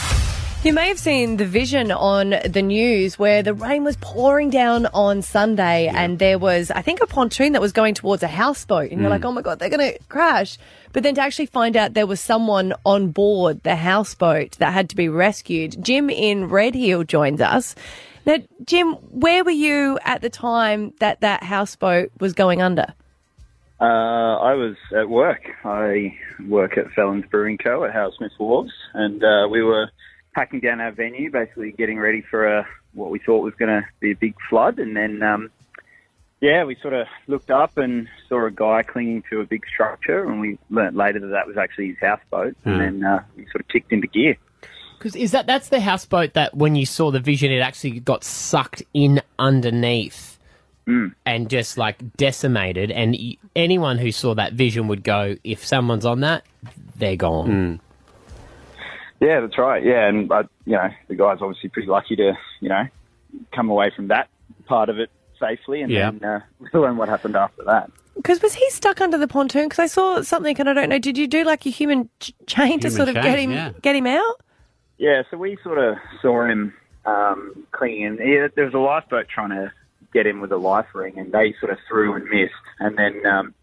[0.64, 4.87] You may have seen the vision on the news where the rain was pouring down
[4.87, 8.90] on Sunday and there was, I think, a pontoon that was going towards a houseboat.
[8.90, 9.12] And you're Mm.
[9.12, 10.57] like, oh my God, they're going to crash.
[10.94, 14.88] But then to actually find out there was someone on board the houseboat that had
[14.88, 15.77] to be rescued.
[15.85, 17.74] Jim in Red Hill joins us.
[18.24, 22.87] Now, Jim, where were you at the time that that houseboat was going under?
[23.83, 25.42] Uh, I was at work.
[25.62, 26.16] I
[26.48, 27.85] work at Felons Brewing Co.
[27.85, 29.90] at Howard Smith Wharves, and uh, we were
[30.35, 33.87] packing down our venue, basically getting ready for a, what we thought was going to
[34.01, 34.79] be a big flood.
[34.79, 35.51] And then, um,
[36.40, 40.25] yeah, we sort of looked up and saw a guy clinging to a big structure,
[40.25, 42.57] and we learnt later that that was actually his houseboat.
[42.64, 42.70] Hmm.
[42.70, 44.37] And then uh, we sort of kicked into gear.
[44.99, 48.25] Because is that that's the houseboat that when you saw the vision, it actually got
[48.25, 50.38] sucked in underneath
[51.27, 52.90] and just like decimated.
[52.90, 56.44] And y- anyone who saw that vision would go, if someone's on that,
[56.97, 57.81] they're gone.
[59.20, 59.83] Yeah, that's right.
[59.85, 62.85] Yeah, and uh, you know the guy's obviously pretty lucky to you know
[63.53, 64.29] come away from that
[64.66, 66.11] part of it safely, and Yeah.
[66.11, 66.40] then uh,
[66.72, 67.90] we'll learn what happened after that.
[68.16, 69.64] Because was he stuck under the pontoon?
[69.64, 71.00] Because I saw something and I don't know.
[71.00, 73.72] Did you do like a human ch- chain to Human sort of get him yeah.
[73.83, 74.40] get him out?
[74.98, 76.72] Yeah, so we sort of saw him
[77.05, 78.16] um, clinging in.
[78.18, 79.72] Yeah, there was a lifeboat trying to
[80.12, 82.53] get him with a life ring, and they sort of threw and missed.
[82.79, 83.55] And then um,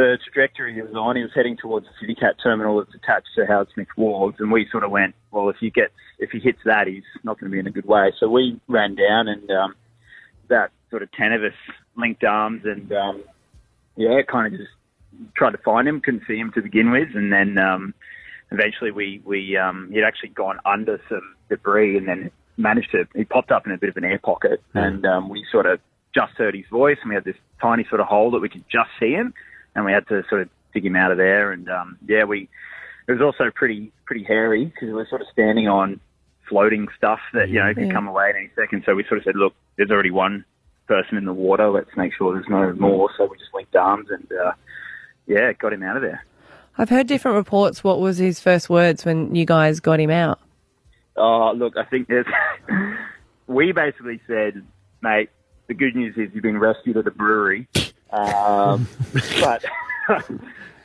[0.00, 3.44] the trajectory he was on, he was heading towards the CityCat terminal that's attached to
[3.46, 6.60] Howard Smith Wharves, and we sort of went, well, if he gets, if he hits
[6.64, 8.10] that, he's not going to be in a good way.
[8.18, 9.74] So we ran down, and um,
[10.46, 11.52] about sort of ten of us
[11.96, 13.22] linked arms, and um,
[13.96, 14.72] yeah, kind of just
[15.36, 16.00] tried to find him.
[16.00, 17.92] Couldn't see him to begin with, and then um,
[18.50, 23.06] eventually we we um, he'd actually gone under some debris, and then managed to.
[23.14, 25.78] He popped up in a bit of an air pocket, and um, we sort of
[26.14, 28.64] just heard his voice, and we had this tiny sort of hole that we could
[28.70, 29.34] just see him,
[29.74, 31.52] and we had to sort of dig him out of there.
[31.52, 32.48] And um, yeah, we
[33.08, 36.00] it was also pretty pretty hairy because we were sort of standing on
[36.48, 37.92] floating stuff that you know could Yeah.
[37.92, 38.82] come away at any second.
[38.86, 40.44] So we sort of said, look, there's already one
[40.86, 41.70] person in the water.
[41.70, 43.10] Let's make sure there's no more.
[43.16, 44.52] So we just linked arms and uh,
[45.26, 46.24] yeah, got him out of there.
[46.78, 47.84] I've heard different reports.
[47.84, 50.40] What was his first words when you guys got him out?
[51.16, 52.26] Oh, look, I think there's.
[53.46, 54.64] we basically said,
[55.02, 55.28] mate,
[55.66, 57.68] the good news is you've been rescued at a brewery.
[58.12, 58.88] Um,
[59.40, 59.64] but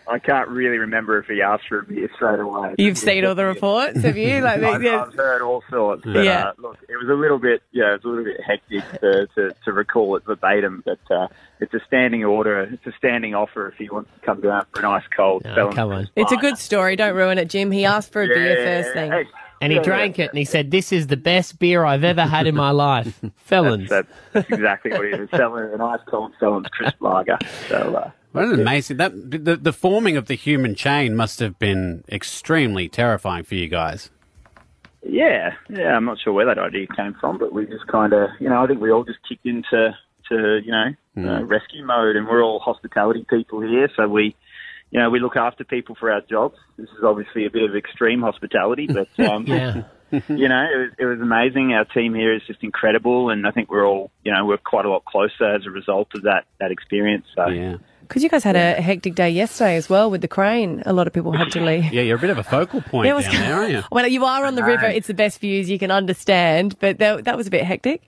[0.07, 2.75] I can't really remember if he asked for a beer straight away.
[2.77, 4.41] You've seen all the reports, have you?
[4.41, 5.05] Like, I've, yeah.
[5.07, 6.03] I've heard all sorts.
[6.05, 6.49] But, Yeah.
[6.49, 9.27] uh, look, it was a little bit, yeah, it was a little bit hectic to,
[9.35, 11.27] to, to recall it verbatim, but uh,
[11.59, 12.61] it's a standing order.
[12.71, 15.41] It's a standing offer if he wants to come down for an ice cold.
[15.41, 16.07] spell come on.
[16.15, 16.95] It's a good story.
[16.95, 17.71] Don't ruin it, Jim.
[17.71, 19.25] He asked for a beer first thing.
[19.61, 22.23] And he Yeah, drank it and he said, This is the best beer I've ever
[22.23, 23.21] had in my life.
[23.37, 23.89] Felons.
[23.89, 24.11] That's
[24.49, 27.37] exactly what he was selling, an ice cold Felons crisp lager.
[27.69, 31.57] So, uh, What an amazing that the, the forming of the human chain must have
[31.57, 34.09] been extremely terrifying for you guys.
[35.07, 38.29] Yeah, yeah, I'm not sure where that idea came from, but we just kind of,
[38.39, 39.95] you know, I think we all just kicked into,
[40.29, 44.35] to you know, uh, rescue mode, and we're all hospitality people here, so we,
[44.95, 46.55] you know, we look after people for our jobs.
[46.77, 49.83] This is obviously a bit of extreme hospitality, but um, Yeah.
[50.29, 51.73] you know, it was, it was amazing.
[51.73, 54.85] Our team here is just incredible, and I think we're all, you know, we're quite
[54.85, 57.25] a lot closer as a result of that that experience.
[57.35, 57.77] So yeah.
[58.07, 60.83] Because you guys had a hectic day yesterday as well with the crane.
[60.85, 61.91] A lot of people had to leave.
[61.91, 63.83] Yeah, you're a bit of a focal point It was- down there, aren't you?
[63.91, 64.85] Well, you are on the river.
[64.85, 68.03] It's the best views you can understand, but that, that was a bit hectic.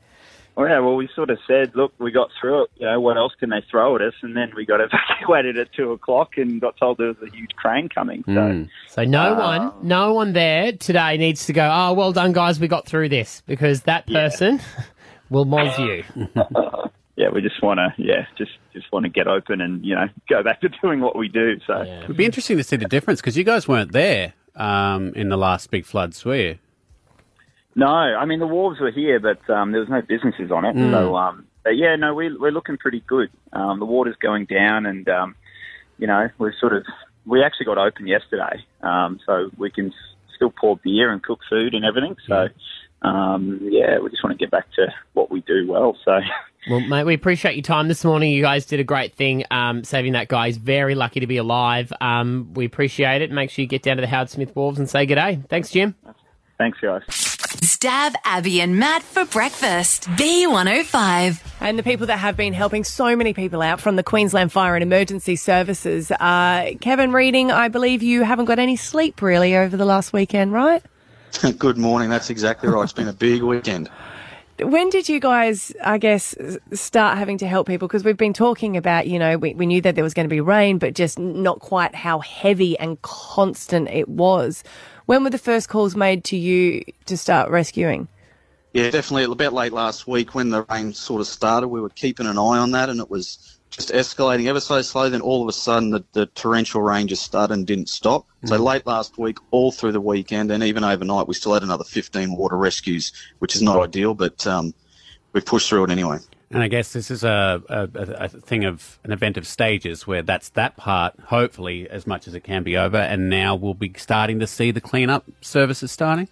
[0.57, 2.71] Well, yeah, well, we sort of said, look, we got through it.
[2.77, 4.15] You know, what else can they throw at us?
[4.23, 7.51] And then we got evacuated at two o'clock and got told there was a huge
[7.55, 8.23] crane coming.
[8.25, 11.69] So, So no Uh, one, no one there today needs to go.
[11.71, 12.59] Oh, well done, guys.
[12.59, 14.59] We got through this because that person
[15.29, 16.03] will moz you.
[17.15, 20.07] yeah, we just want to, yeah, just just want to get open and you know
[20.27, 21.59] go back to doing what we do.
[21.67, 25.29] So, It'd be interesting to see the difference because you guys weren't there um, in
[25.29, 26.57] the last big floods, were you?
[27.77, 30.75] No, I mean the wharves were here, but um, there was no businesses on it.
[30.75, 30.91] Mm.
[30.91, 33.29] So, um, but yeah, no, we, we're looking pretty good.
[33.53, 35.35] Um, the water's going down, and um,
[35.99, 36.85] you know, we're sort of
[37.27, 39.93] we actually got open yesterday, um, so we can
[40.35, 42.15] still pour beer and cook food and everything.
[42.27, 42.47] So,
[43.03, 45.95] um, yeah, we just want to get back to what we do well.
[46.03, 46.19] So.
[46.69, 48.33] Well, mate, we appreciate your time this morning.
[48.33, 50.47] You guys did a great thing um, saving that guy.
[50.47, 51.93] He's very lucky to be alive.
[52.01, 53.31] Um, we appreciate it.
[53.31, 55.39] Make sure you get down to the Howard Smith Wharves and say good day.
[55.47, 55.95] Thanks, Jim.
[56.57, 57.36] Thanks, guys.
[57.49, 60.03] Stav Abby and Matt for breakfast.
[60.11, 61.41] B105.
[61.59, 64.75] And the people that have been helping so many people out from the Queensland Fire
[64.75, 66.11] and Emergency Services.
[66.11, 70.53] Uh, Kevin Reading, I believe you haven't got any sleep really over the last weekend,
[70.53, 70.83] right?
[71.57, 72.09] Good morning.
[72.09, 72.83] That's exactly right.
[72.83, 73.89] It's been a big weekend.
[74.59, 76.35] When did you guys, I guess,
[76.73, 77.87] start having to help people?
[77.87, 80.33] Because we've been talking about, you know, we, we knew that there was going to
[80.33, 84.63] be rain, but just not quite how heavy and constant it was.
[85.05, 88.07] When were the first calls made to you to start rescuing?
[88.73, 89.25] Yeah, definitely.
[89.31, 92.57] About late last week when the rain sort of started, we were keeping an eye
[92.57, 95.09] on that and it was just escalating ever so slow.
[95.09, 98.25] Then all of a sudden, the, the torrential rain just started and didn't stop.
[98.45, 101.83] So late last week, all through the weekend, and even overnight, we still had another
[101.83, 104.73] 15 water rescues, which is not ideal, but um,
[105.33, 106.17] we've pushed through it anyway.
[106.49, 110.07] And I guess this is a, a, a a thing of an event of stages
[110.07, 112.97] where that's that part, hopefully, as much as it can be over.
[112.97, 116.29] And now we'll be starting to see the cleanup services starting.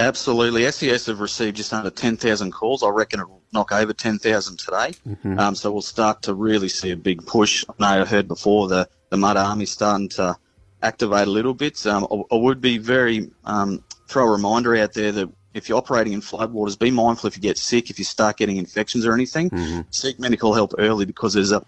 [0.00, 0.68] Absolutely.
[0.70, 2.82] SES have received just under 10,000 calls.
[2.82, 4.92] I reckon it'll knock over 10,000 today.
[5.08, 5.38] Mhm.
[5.38, 7.64] Um, so we'll start to really see a big push.
[7.68, 10.36] I know I heard before the, the Mud Army starting to
[10.82, 11.86] activate a little bit.
[11.86, 15.78] Um, I, I would be very, um, throw a reminder out there that if you're
[15.78, 19.14] operating in floodwaters, be mindful if you get sick, if you start getting infections or
[19.14, 21.64] anything, seek medical help early because there's a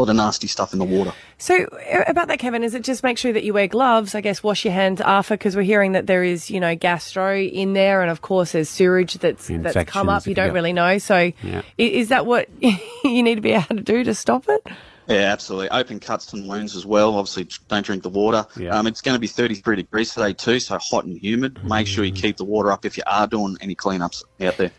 [0.00, 1.12] lot of nasty stuff in the water.
[1.38, 4.14] So uh, about that, Kevin, is it just make sure that you wear gloves?
[4.14, 7.36] I guess wash your hands after because we're hearing that there is, you know, gastro
[7.38, 10.26] in there, and of course there's sewage that's that's come up.
[10.26, 10.98] You you don't got- really know.
[10.98, 11.62] So Yeah.
[11.78, 14.66] is that what you need to be able to do to stop it?
[15.08, 15.68] Yeah, absolutely.
[15.70, 17.16] Open cuts and wounds as well.
[17.16, 18.46] Obviously, don't drink the water.
[18.70, 21.62] Um, it's going to be 33 degrees today too, so hot and humid.
[21.64, 24.70] Make sure you keep the water up if you are doing any cleanups out there.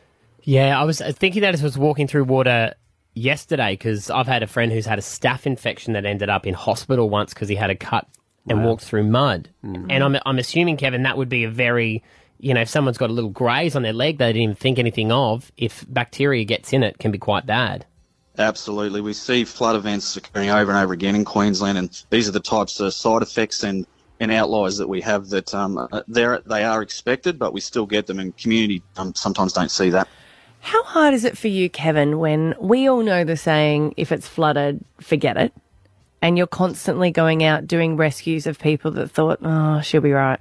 [0.44, 2.74] Yeah, I was uh, thinking that as I was walking through water
[3.14, 6.54] yesterday because I've had a friend who's had a staph infection that ended up in
[6.54, 8.08] hospital once because he had a cut
[8.48, 8.70] and Wow.
[8.70, 9.50] walked through mud.
[9.64, 12.04] And I'm, I'm assuming, Kevin, that would be a very,
[12.40, 14.80] you know, if someone's got a little graze on their leg they didn't even think
[14.80, 17.86] anything of, if bacteria gets in it, can be quite bad.
[18.38, 19.00] Absolutely.
[19.00, 22.40] We see flood events occurring over and over again in Queensland, and these are the
[22.40, 23.86] types of side effects and,
[24.20, 27.86] and outliers that we have that um, uh, they're, they are expected, but we still
[27.86, 30.08] get them, and community um, sometimes don't see that.
[30.64, 34.30] How hard is it for you, Kevin, when we all know the saying, if it's
[34.30, 35.54] flooded, forget it,
[36.22, 40.40] and you're constantly going out doing rescues of people that thought, oh, she'll be right?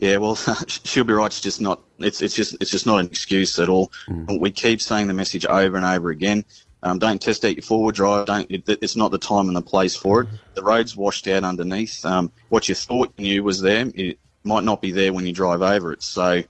[0.00, 0.34] Yeah, well,
[0.66, 1.26] she'll be right.
[1.26, 1.82] It's just not.
[2.00, 3.92] It's it's just it's just not an excuse at all.
[4.40, 6.44] We keep saying the message over and over again.
[6.82, 8.26] Um, don't test out your four-wheel drive.
[8.26, 8.50] Don't.
[8.50, 10.28] It, it's not the time and the place for it.
[10.54, 12.04] The road's washed out underneath.
[12.04, 15.32] Um, what you thought you knew was there, it might not be there when you
[15.32, 16.02] drive over it.
[16.02, 16.42] So,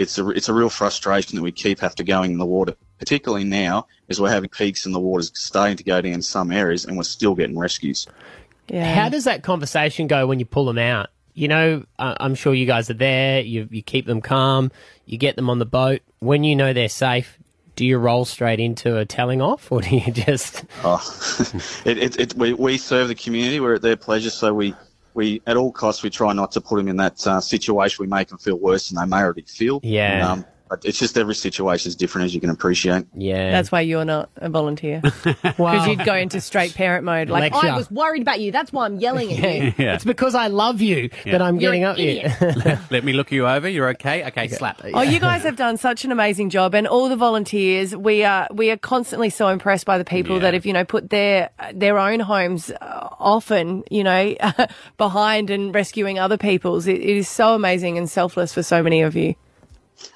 [0.00, 2.74] it's a it's a real frustration that we keep have to going in the water,
[2.98, 6.84] particularly now as we're having peaks in the waters starting to go down some areas,
[6.84, 8.06] and we're still getting rescues.
[8.68, 8.94] Yeah.
[8.94, 11.08] How does that conversation go when you pull them out?
[11.34, 13.40] You know, I'm sure you guys are there.
[13.40, 14.72] You you keep them calm.
[15.04, 16.00] You get them on the boat.
[16.20, 17.38] When you know they're safe,
[17.76, 20.64] do you roll straight into a telling off, or do you just?
[20.82, 21.00] Oh,
[21.84, 23.60] it, it, it, we, we serve the community.
[23.60, 24.74] We're at their pleasure, so we,
[25.14, 28.02] we at all costs we try not to put them in that uh, situation.
[28.02, 29.80] We make them feel worse than they may already feel.
[29.82, 30.30] Yeah.
[30.30, 30.49] Um, but
[30.84, 33.06] it's just every situation is different, as you can appreciate.
[33.14, 33.50] Yeah.
[33.50, 35.02] That's why you're not a volunteer.
[35.60, 37.28] Because you'd go into straight parent mode.
[37.28, 37.68] Like, Lecture.
[37.68, 38.50] I was worried about you.
[38.52, 39.74] That's why I'm yelling at you.
[39.84, 39.94] Yeah.
[39.94, 41.32] It's because I love you Yeah.
[41.32, 42.80] that I'm You're getting an up here.
[42.90, 43.68] Let me look you over.
[43.68, 44.24] You're okay?
[44.26, 44.80] Okay, slap.
[44.94, 47.94] Oh, you guys have done such an amazing job, and all the volunteers.
[47.94, 51.10] We are we are constantly so impressed by the people that have you know put
[51.10, 54.34] their their own homes uh, often you know
[54.96, 56.86] behind and rescuing other people's.
[56.86, 59.34] It, it is so amazing and selfless for so many of you.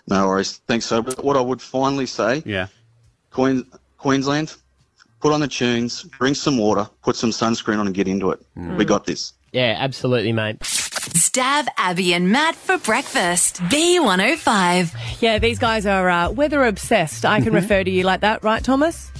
[0.06, 0.60] No worries.
[0.68, 1.02] Thanks, so.
[1.02, 2.68] But what I would finally say, yeah,
[3.30, 3.66] Queen,
[3.98, 4.54] Queensland,
[5.20, 8.40] put on the tunes, drink some water, put some sunscreen on, and get into it.
[8.56, 8.76] Mm.
[8.76, 9.32] We got this.
[9.52, 10.58] Yeah, absolutely, mate.
[10.60, 13.56] Stav Abby and Matt for breakfast.
[13.62, 15.20] B105.
[15.22, 17.24] Yeah, these guys are uh, weather obsessed.
[17.24, 19.12] I can refer to you like that, right, Thomas?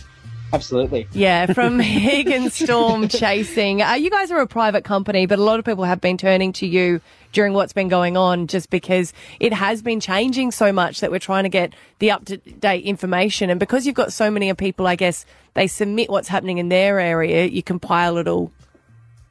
[0.53, 1.09] Absolutely.
[1.13, 3.83] Yeah, from Higgins Storm Chasing.
[3.83, 6.53] Uh, you guys are a private company, but a lot of people have been turning
[6.55, 7.01] to you
[7.35, 11.19] during what's been going on just because it has been changing so much that we're
[11.19, 13.51] trying to get the up to date information.
[13.51, 16.99] And because you've got so many people, I guess they submit what's happening in their
[16.99, 18.51] area, you compile it all.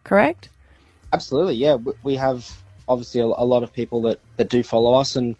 [0.04, 0.50] Correct?
[1.14, 1.78] Absolutely, yeah.
[2.04, 2.52] We- have
[2.88, 5.36] obviously a lot of people that, that do follow us, and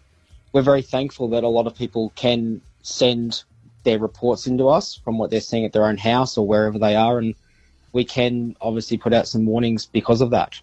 [0.52, 3.44] we're very thankful that a lot of people can send
[3.84, 6.96] their reports into us from what they're seeing at their own house or wherever they
[6.96, 7.34] are, and
[7.92, 10.58] we can obviously put out some warnings because of that.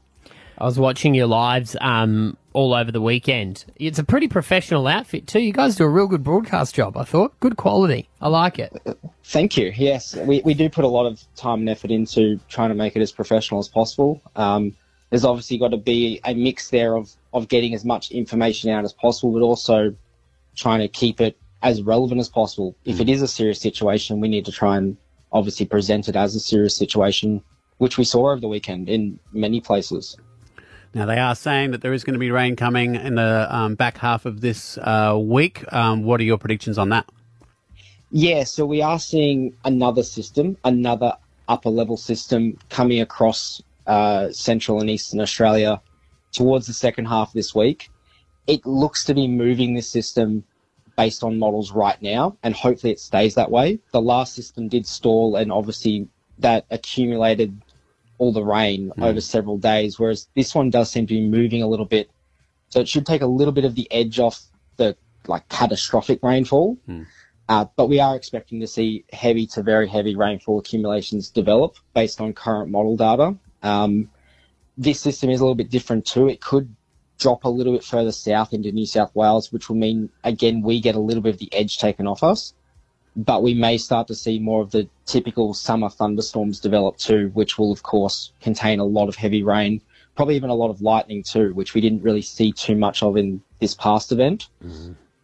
[0.62, 3.66] I was watching your lives um, all over the weekend.
[3.78, 5.40] It's a pretty professional outfit too.
[5.40, 6.98] You guys do a real good broadcast job.
[6.98, 8.08] I thought good quality.
[8.22, 8.72] I like it.
[9.24, 9.74] Thank you.
[9.76, 12.96] Yes, we, we do put a lot of time and effort into trying to make
[12.96, 14.22] it as professional as possible.
[14.36, 14.76] Um,
[15.10, 18.84] there's obviously got to be a mix there of, of getting as much information out
[18.84, 19.96] as possible, but also
[20.56, 22.76] trying to keep it as relevant as possible.
[22.86, 24.96] If it is a serious situation, we need to try and
[25.32, 27.42] obviously present it as a serious situation,
[27.80, 30.16] which we saw over the weekend in many places.
[30.94, 33.76] Now they are saying that there is going to be rain coming in the um,
[33.76, 35.64] back half of this uh, week.
[35.72, 37.08] Um, what are your predictions on that?
[38.12, 41.16] Yeah, so we are seeing another system, another
[41.48, 45.82] upper level system coming across uh, central and eastern Australia
[46.34, 47.90] towards the second half this week.
[48.48, 50.44] It looks to be moving this system
[50.98, 53.80] based on models right now, and hopefully it stays that way.
[53.94, 57.62] The last system did stall, and obviously that accumulated
[58.22, 61.68] all the rain over several days, whereas this one does seem to be moving a
[61.68, 62.12] little bit.
[62.70, 64.40] So it should take a little bit of the edge off
[64.78, 66.78] the like catastrophic rainfall.
[67.50, 72.22] Uh, but we are expecting to see heavy to very heavy rainfall accumulations develop based
[72.22, 73.36] on current model data.
[73.64, 74.10] Um,
[74.78, 76.30] this system is a little bit different too.
[76.30, 76.76] It could
[77.18, 80.80] drop a little bit further south into New South Wales, which will mean, again, we
[80.80, 82.54] get a little bit of the edge taken off us.
[83.16, 87.58] But we may start to see more of the typical summer thunderstorms develop too, which
[87.58, 89.82] will, of course, contain a lot of heavy rain,
[90.16, 93.18] probably even a lot of lightning too, which we didn't really see too much of
[93.18, 94.48] in this past event.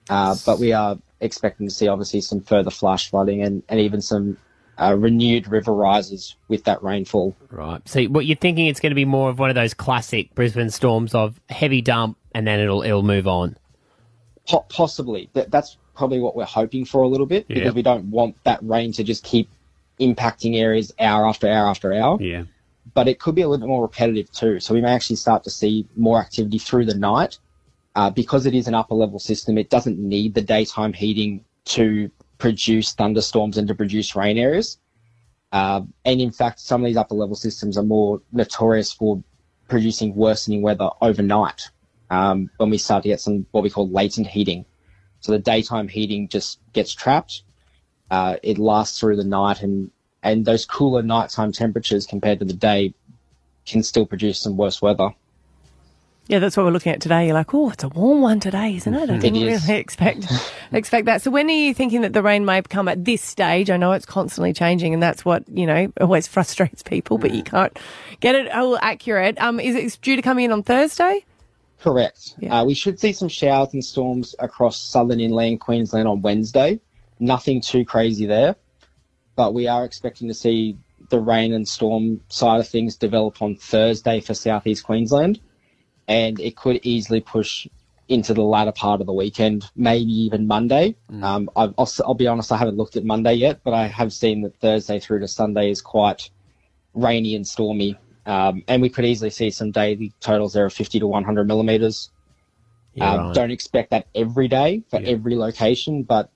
[0.10, 4.02] Uh, but we are expecting to see obviously some further flash flooding and, and even
[4.02, 4.38] some
[4.80, 7.36] uh, renewed river rises with that rainfall.
[7.50, 7.82] Right.
[7.88, 10.70] So what you're thinking it's going to be more of one of those classic Brisbane
[10.70, 13.58] storms of heavy dump and then it'll it'll move on.
[14.48, 15.30] Po- possibly.
[15.34, 17.56] That, that's probably what we're hoping for a little bit Yeah.
[17.56, 19.50] because we don't want that rain to just keep
[20.00, 22.18] impacting areas hour after hour after hour.
[22.22, 22.44] Yeah.
[22.94, 24.60] But it could be a little bit more repetitive too.
[24.60, 27.40] So we may actually start to see more activity through the night.
[27.96, 32.12] Uh, because it is an upper level system, it doesn't need the daytime heating to
[32.38, 34.78] produce thunderstorms and to produce rain areas.
[35.52, 39.24] Uh, and in fact, some of these upper level systems are more notorious for
[39.68, 41.70] producing worsening weather overnight
[42.12, 44.64] um, when we start to get some what we call latent heating.
[45.28, 47.42] So the daytime heating just gets trapped.
[48.10, 49.92] Uh, it lasts through the night, and
[50.24, 52.94] and those cooler nighttime temperatures compared to the day
[53.66, 55.10] can still produce some worse weather.
[56.28, 57.26] Yeah, that's what we're looking at today.
[57.26, 59.10] You're like, oh, it's a warm one today, isn't it?
[59.10, 59.68] I didn't is.
[59.68, 60.28] really expect
[60.72, 61.22] expect that.
[61.22, 63.70] So when are you thinking that the rain may come at this stage?
[63.70, 67.18] I know it's constantly changing, and that's what you know always frustrates people.
[67.18, 67.78] But you can't
[68.22, 69.38] get it all accurate.
[69.42, 71.26] Um, is it due to come in on Thursday?
[71.80, 72.36] Correct.
[72.50, 76.80] Uh, we should see some showers and storms across southern inland Queensland on Wednesday.
[77.20, 78.56] Nothing too crazy there,
[79.36, 80.78] but we are expecting to see
[81.10, 85.40] the rain and storm side of things develop on Thursday for southeast Queensland,
[86.08, 87.68] and it could easily push
[88.10, 90.96] into the latter part of the weekend, maybe even Monday.
[91.22, 93.88] Um, I've, I'll, s- I'll be honest, I haven't looked at Monday yet, but I
[93.88, 96.30] have seen that Thursday through to Sunday is quite
[96.94, 97.98] rainy and stormy.
[98.28, 102.12] Um, and we could easily see some daily totals there of 50 to 100 millimeters.
[102.94, 103.36] Yeah, um, right.
[103.36, 106.30] Don't expect that every day for every location, but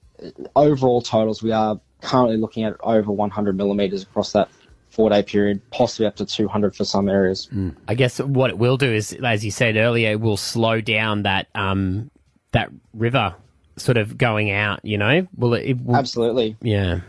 [0.56, 4.50] overall totals, we are currently looking at over 100 millimeters across that
[4.90, 7.50] four day period, possibly up to 200 for some areas.
[7.88, 11.24] I guess what it will do is, as you said earlier, it will slow down
[11.24, 12.10] that um
[12.52, 13.36] that river
[13.78, 14.80] sort of going out.
[14.84, 15.66] You know, will it?
[15.66, 16.56] it will, Absolutely.
[16.62, 17.02] Yeah.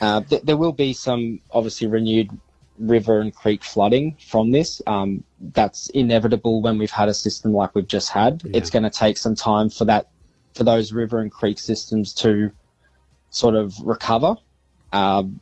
[0.00, 2.30] Uh, th- there will be some obviously renewed
[2.80, 4.82] river and creek flooding from this.
[4.86, 8.42] Um, that's inevitable when we've had a system like we've just had.
[8.52, 10.08] It's going to take some time for that,
[10.54, 12.50] for those river and creek systems to
[13.30, 14.36] sort of recover.
[14.92, 15.40] Um,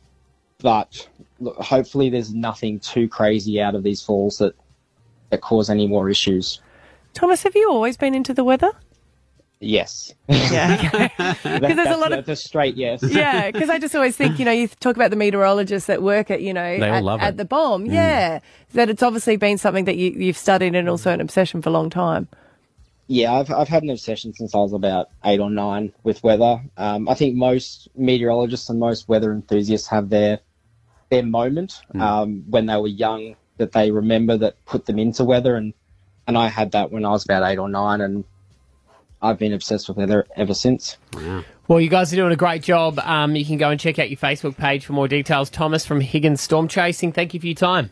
[0.59, 1.07] but
[1.39, 4.53] look, hopefully, there's nothing too crazy out of these falls that
[5.29, 6.61] that cause any more issues.
[7.13, 8.71] Thomas, have you always been into the weather?
[9.59, 10.13] Yes.
[10.27, 11.09] Yeah.
[11.43, 13.03] That- there's a lot the- of- the straight yes.
[13.07, 16.31] yeah, because I just always think, you know, you talk about the meteorologists that work
[16.31, 17.85] at, you know, at, at the BOM.
[17.85, 17.93] Mm.
[17.93, 18.39] Yeah,
[18.73, 21.73] that it's obviously been something that you, you've studied and also an obsession for a
[21.73, 22.27] long time.
[23.07, 26.61] Yeah, I've, I've had an obsession since I was about eight or nine with weather.
[26.77, 30.39] Um, I think most meteorologists and most weather enthusiasts have their
[31.09, 35.55] their moment um, when they were young that they remember that put them into weather,
[35.55, 35.73] and
[36.27, 38.23] and I had that when I was about eight or nine, and
[39.21, 40.97] I've been obsessed with weather ever since.
[41.67, 42.99] Well, you guys are doing a great job.
[42.99, 45.49] Um, you can go and check out your Facebook page for more details.
[45.49, 47.11] Thomas from Higgins Storm Chasing.
[47.11, 47.91] Thank you for your time.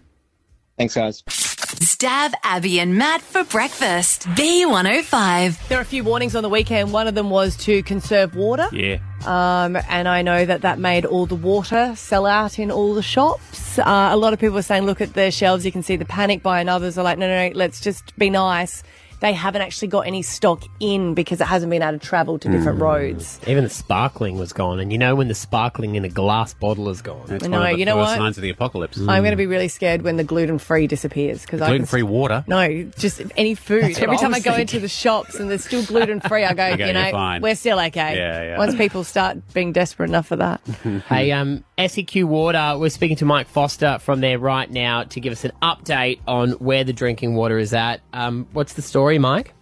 [0.78, 1.24] Thanks, guys.
[1.28, 4.24] Stav Abby and Matt for breakfast.
[4.30, 5.68] B105.
[5.68, 6.94] There are a few warnings on the weekend.
[6.94, 8.68] One of them was to conserve water.
[8.72, 9.00] Yeah.
[9.26, 13.02] Um, and I know that that made all the water sell out in all the
[13.02, 13.80] shops.
[13.80, 16.06] Uh, a lot of people were saying, look at the shelves, you can see the
[16.06, 18.82] panic buy, and others are like, no, no, no, let's just be nice.
[19.20, 22.50] They haven't actually got any stock in because it hasn't been able to travel to
[22.50, 22.82] different Mm.
[22.82, 23.40] roads.
[23.48, 26.90] Even the sparkling was gone, and you know when the sparkling in a glass bottle
[26.90, 27.24] is gone.
[27.28, 28.18] That's I one of the you know first what?
[28.18, 28.98] signs of the apocalypse.
[29.00, 32.44] I'm going to be really scared when the gluten free disappears because Gluten free water.
[32.48, 33.84] No, just any food.
[33.84, 34.62] That's what Every I time I was go thinking.
[34.62, 37.12] into the shops and there's still gluten free, I go, You go, you know, "You're
[37.12, 38.16] fine." we're still okay.
[38.18, 38.58] Yeah, yeah.
[38.58, 40.62] Once people start being desperate enough for that.
[41.10, 45.32] hey, um, SEQ Water, we're speaking to Mike Foster from there right now to give
[45.32, 48.02] us an update on where the drinking water is at.
[48.14, 49.54] Um, what's the story, Mike?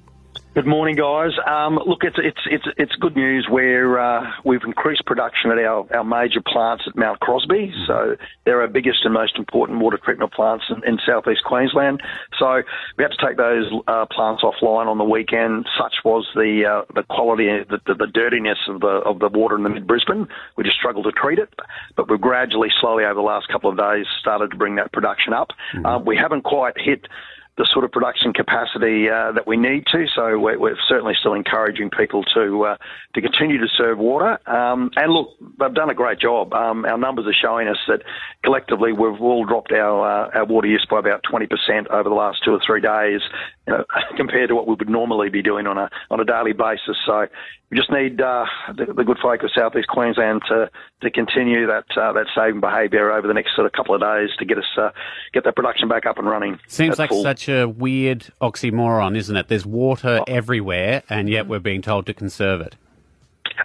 [0.55, 1.31] Good morning, guys.
[1.45, 3.45] Um, look, it's it's it's it's good news.
[3.49, 7.73] Where uh, we've increased production at our, our major plants at Mount Crosby.
[7.85, 12.01] So they're our biggest and most important water treatment plants in, in southeast Queensland.
[12.39, 12.63] So
[12.97, 15.67] we had to take those uh, plants offline on the weekend.
[15.77, 19.57] Such was the uh, the quality, the, the, the dirtiness of the of the water
[19.57, 20.25] in the mid Brisbane.
[20.55, 21.53] We just struggled to treat it,
[21.97, 25.33] but we've gradually, slowly over the last couple of days, started to bring that production
[25.33, 25.51] up.
[25.83, 27.07] Uh, we haven't quite hit
[27.57, 30.05] the sort of production capacity uh, that we need to.
[30.13, 32.77] So we're, we're certainly still encouraging people to uh,
[33.13, 34.37] to continue to serve water.
[34.49, 35.29] Um, and look,
[35.59, 36.53] they've done a great job.
[36.53, 38.01] Um, our numbers are showing us that
[38.43, 42.39] collectively we've all dropped our uh, our water use by about 20% over the last
[42.43, 43.21] two or three days,
[43.67, 43.85] you know,
[44.17, 46.97] compared to what we would normally be doing on a on a daily basis.
[47.05, 47.27] So
[47.71, 48.45] we just need uh,
[48.75, 50.69] the, the good folk of southeast Queensland to
[51.01, 54.29] to continue that uh, that saving behaviour over the next sort of couple of days
[54.39, 54.89] to get us uh,
[55.33, 56.59] get that production back up and running.
[56.67, 57.23] Seems like full.
[57.23, 59.47] such a weird oxymoron, isn't it?
[59.47, 61.31] There's water everywhere, and Mm.
[61.31, 62.75] yet we're being told to conserve it.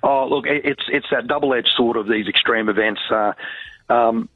[0.03, 3.01] Oh, look, it's it's that double-edged sword of these extreme events.
[3.11, 3.33] Uh,
[3.89, 4.29] um,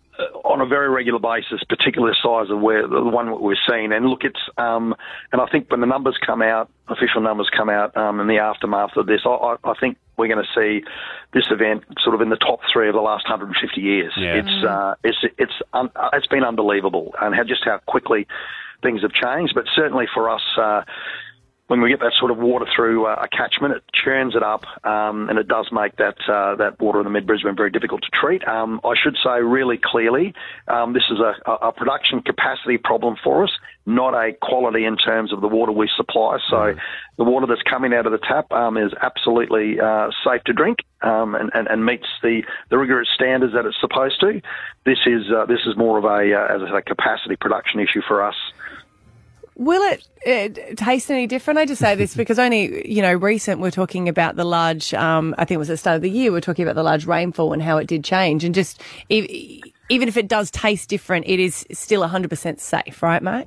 [0.44, 3.92] on a very regular basis, particularly the size of where the one that we're seeing.
[3.92, 4.94] And look, it's um,
[5.32, 8.38] and I think when the numbers come out, official numbers come out um, in the
[8.38, 10.84] aftermath of this, I, I, I think we're going to see
[11.32, 14.12] this event sort of in the top three of the last 150 years.
[14.16, 14.34] Yeah.
[14.34, 18.28] It's uh, it's it's un- uh, it's been unbelievable, and how, just how quickly
[18.84, 19.54] things have changed.
[19.54, 20.42] But certainly for us.
[20.56, 20.82] Uh,
[21.66, 24.64] when we get that sort of water through uh, a catchment, it churns it up,
[24.84, 28.02] um, and it does make that uh, that water in the mid Brisbane very difficult
[28.02, 28.46] to treat.
[28.46, 30.34] Um, I should say really clearly,
[30.68, 33.50] um, this is a, a production capacity problem for us,
[33.86, 36.38] not a quality in terms of the water we supply.
[36.50, 36.74] So
[37.16, 40.80] the water that's coming out of the tap um, is absolutely uh, safe to drink
[41.00, 44.42] um, and, and, and meets the, the rigorous standards that it's supposed to.
[44.84, 48.02] This is uh, this is more of a uh, as I say, capacity production issue
[48.06, 48.36] for us.
[49.56, 51.58] Will it uh, taste any different?
[51.58, 55.34] I just say this because only, you know, recent we're talking about the large, um,
[55.38, 57.06] I think it was at the start of the year, we're talking about the large
[57.06, 58.44] rainfall and how it did change.
[58.44, 58.82] And just,
[59.90, 63.46] even if it does taste different, it is still 100% safe, right, mate?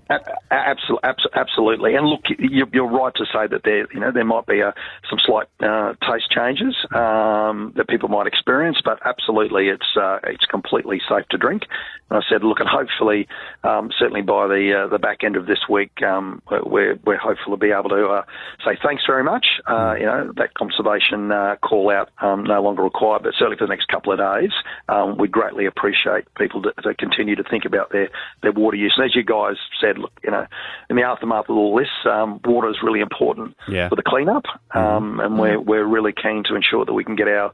[0.52, 1.96] Absolutely, absolutely.
[1.96, 4.74] And look, you- you're right to say that there, you know, there might be a,
[5.10, 10.46] some slight uh, taste changes um, that people might experience, but absolutely, it's uh, it's
[10.46, 11.64] completely safe to drink.
[12.10, 13.28] And I said, look, and hopefully,
[13.64, 17.54] um, certainly by the uh, the back end of this week, um, we're we're hopeful
[17.54, 18.24] to be able to uh,
[18.66, 19.46] say thanks very much.
[19.68, 23.66] Uh, you know, that conservation uh, call out um, no longer required, but certainly for
[23.66, 24.52] the next couple of days,
[24.90, 28.10] um, we greatly appreciate people to, to continue to think about their
[28.42, 28.94] their water use.
[28.98, 30.46] And as you guys said, look, you know,
[30.90, 33.90] in the aftermath of all this, um, water is really important Yeah.
[33.90, 37.28] for the cleanup, um, and we're we're really keen to ensure that we can get
[37.28, 37.54] our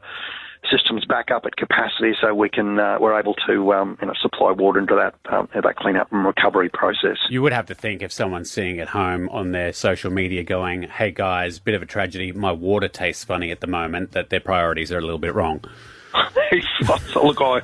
[0.71, 4.13] systems back up at capacity so we can uh, we're able to um, you know
[4.21, 7.17] supply water into that um, that cleanup and recovery process.
[7.29, 10.83] You would have to think if someone's sitting at home on their social media going,
[10.83, 14.39] hey guys, bit of a tragedy, my water tastes funny at the moment, that their
[14.39, 15.61] priorities are a little bit wrong.
[17.15, 17.61] look, I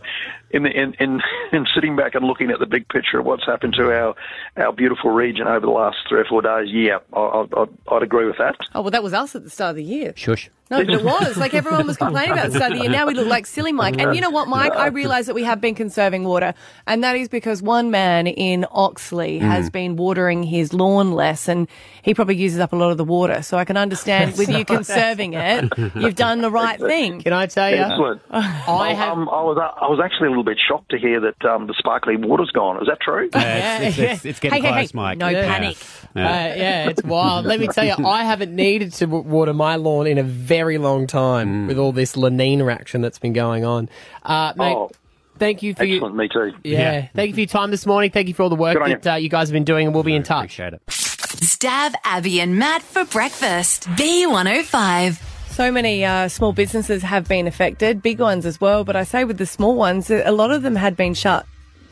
[0.51, 1.21] in, the, in in
[1.51, 4.15] in sitting back and looking at the big picture of what's happened to our
[4.57, 8.03] our beautiful region over the last three or four days, yeah, I, I, I'd, I'd
[8.03, 8.55] agree with that.
[8.75, 10.13] Oh, well, that was us at the start of the year.
[10.15, 10.49] Shush.
[10.71, 11.35] No, but it was.
[11.35, 12.91] Like everyone was complaining about the start of the year.
[12.91, 13.95] Now we look like silly Mike.
[13.97, 14.71] And you know what, Mike?
[14.73, 16.53] I realise that we have been conserving water.
[16.85, 19.73] And that is because one man in Oxley has Mm.
[19.73, 21.67] been watering his lawn less and
[22.03, 23.41] he probably uses up a lot of the water.
[23.41, 27.23] So I can understand with you conserving it, you've done the right thing.
[27.23, 27.77] Can I tell you?
[27.77, 28.21] Excellent.
[28.29, 31.67] I, um, I was I was actually a little bit shocked to hear that um,
[31.67, 32.81] the sparkly water's gone.
[32.81, 33.29] Is that true?
[33.35, 35.17] Yeah, it's- it's- it's getting Hey, hey, hey, close, Mike.
[35.17, 35.45] no Yeah.
[35.45, 35.77] panic.
[36.15, 37.45] Uh, yeah, it's wild.
[37.45, 41.07] Let me tell you, I haven't needed to water my lawn in a very long
[41.07, 41.67] time Mm.
[41.67, 43.89] with all this La Nina action that's been going on.
[44.23, 44.91] Uh, mate, Oh,
[45.37, 46.09] thank you for your.
[46.09, 46.53] Me too.
[46.63, 48.11] yeah, thank you for your time this morning.
[48.11, 49.85] Thank you for all the work Good on that uh, you guys have been doing,
[49.87, 50.59] and we'll be in touch.
[50.59, 50.81] Appreciate it.
[50.87, 53.87] Stav Abby and Matt for breakfast.
[53.89, 55.21] B105.
[55.49, 58.83] So many uh, small businesses have been affected, big ones as well.
[58.85, 61.45] But I say with the small ones, a lot of them had been shut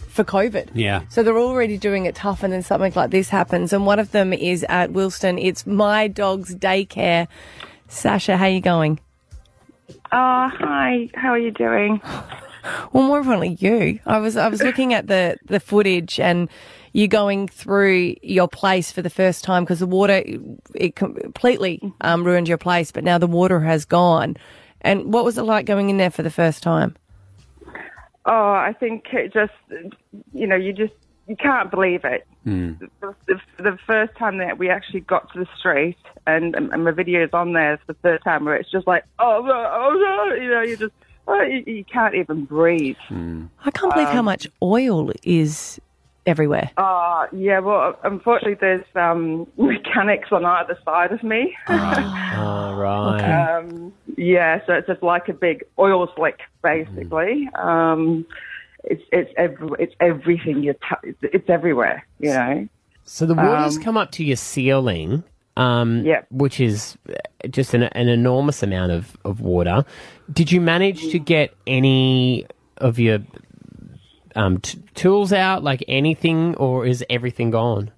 [0.08, 0.70] for COVID.
[0.74, 1.02] Yeah.
[1.10, 3.74] So they're already doing it tough, and then something like this happens.
[3.74, 5.38] And one of them is at Wilston.
[5.44, 7.28] It's my dog's daycare.
[7.90, 9.00] Sacha, how are you going?
[10.12, 11.10] Oh, hi.
[11.14, 12.02] How are you doing?
[12.92, 14.00] Well, more importantly, you.
[14.06, 16.50] I was I was looking at the the footage and
[16.98, 20.24] you going through your place for the first time because the water
[20.74, 24.36] it completely um, ruined your place, but now the water has gone.
[24.82, 26.96] And what was it like going in there for the first time?
[28.26, 29.54] Oh, I think it just,
[30.34, 30.94] you know, you just,
[31.28, 32.26] you can't believe it.
[32.46, 32.74] Hmm.
[33.00, 36.84] The, the, the first time that we actually got to the street, and, and, and
[36.84, 40.34] my video's on there, for the third time where it's just like, oh, no, oh,
[40.34, 40.94] you know, you just,
[41.28, 42.98] oh, you, you can't even breathe.
[43.12, 45.80] I can't believe how Um, much oil is
[46.28, 46.70] everywhere.
[46.78, 51.56] Uh, yeah, well, unfortunately, there's um, mechanics on either side of me.
[52.40, 53.58] Oh, right.
[53.58, 57.50] Um, yeah, so it's just like a big oil slick, basically.
[57.56, 58.26] Um,
[58.84, 62.68] it's it's every, it's everything you t- it's everywhere, you know.
[63.06, 65.24] So the water's Um, come up to your ceiling,
[65.56, 66.22] um, Yeah.
[66.30, 69.84] which is uh, just an, an enormous amount of, of water.
[70.32, 72.46] Did you manage to get any
[72.78, 73.20] of your
[74.38, 77.92] um, t- tools out, like anything, or is everything gone?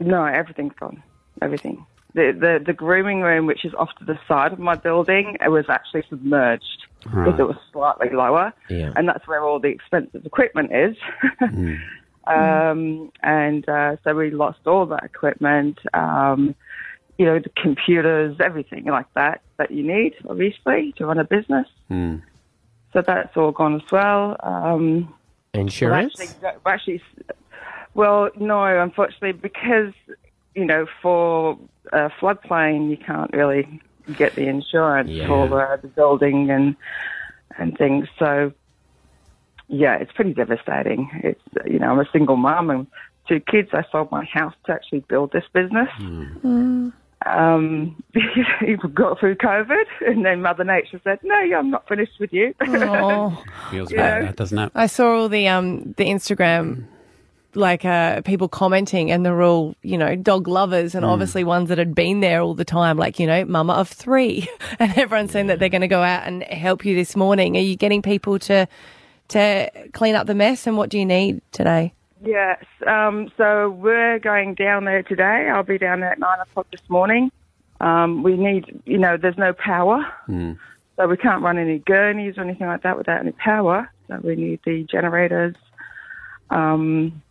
[0.00, 1.02] No, everything's gone.
[1.40, 1.86] Everything.
[2.14, 5.50] The, the the grooming room, which is off to the side of my building, it
[5.50, 6.64] was actually submerged
[7.02, 7.40] because Right.
[7.40, 8.92] it was slightly lower, Yeah.
[8.96, 10.96] and that's where all the expensive equipment is.
[12.26, 15.78] um, and uh, so we lost all that equipment.
[15.94, 16.54] Um,
[17.18, 21.66] you know, the computers, everything like that that you need, obviously, to run a business.
[21.88, 22.16] Hmm.
[22.92, 24.36] So that's all gone as well.
[24.42, 25.14] Um,
[25.56, 26.14] Insurance?
[26.18, 27.02] Well, actually, well, actually,
[27.94, 29.92] well, no, unfortunately, because
[30.54, 31.58] you know, for
[31.92, 33.80] a floodplain, you can't really
[34.16, 35.26] get the insurance Yeah.
[35.26, 36.76] for uh, the building and
[37.58, 38.08] and things.
[38.18, 38.52] So
[39.68, 41.10] yeah, it's pretty devastating.
[41.22, 42.86] It's you know I'm a single mom and
[43.28, 43.70] two kids.
[43.72, 45.88] I sold my house to actually build this business.
[45.98, 46.92] Mm.
[47.24, 52.32] Um, we got through COVID, and then Mother Nature said, "No, I'm not finished with
[52.32, 53.42] you." Oh.
[53.70, 54.20] Feels Yeah.
[54.20, 54.72] bad, doesn't it?
[54.74, 56.84] I saw all the um the Instagram
[57.54, 61.08] like uh people commenting and they're all, you know, dog lovers and Mm.
[61.08, 64.46] obviously ones that had been there all the time, like, you know, mama of three.
[64.78, 67.56] And everyone's saying that they're gonna go out and help you this morning.
[67.56, 68.68] Are you getting people to
[69.28, 71.94] to clean up the mess and what do you need today?
[72.26, 72.64] Yes.
[72.86, 75.48] Um, so we're going down there today.
[75.48, 77.30] I'll be down there at nine o'clock this morning.
[77.80, 80.04] Um, we need, you know, there's no power,
[80.96, 83.90] so we can't run any gurneys or anything like that without any power.
[84.08, 85.54] So we need the generators.
[86.50, 87.22] Um,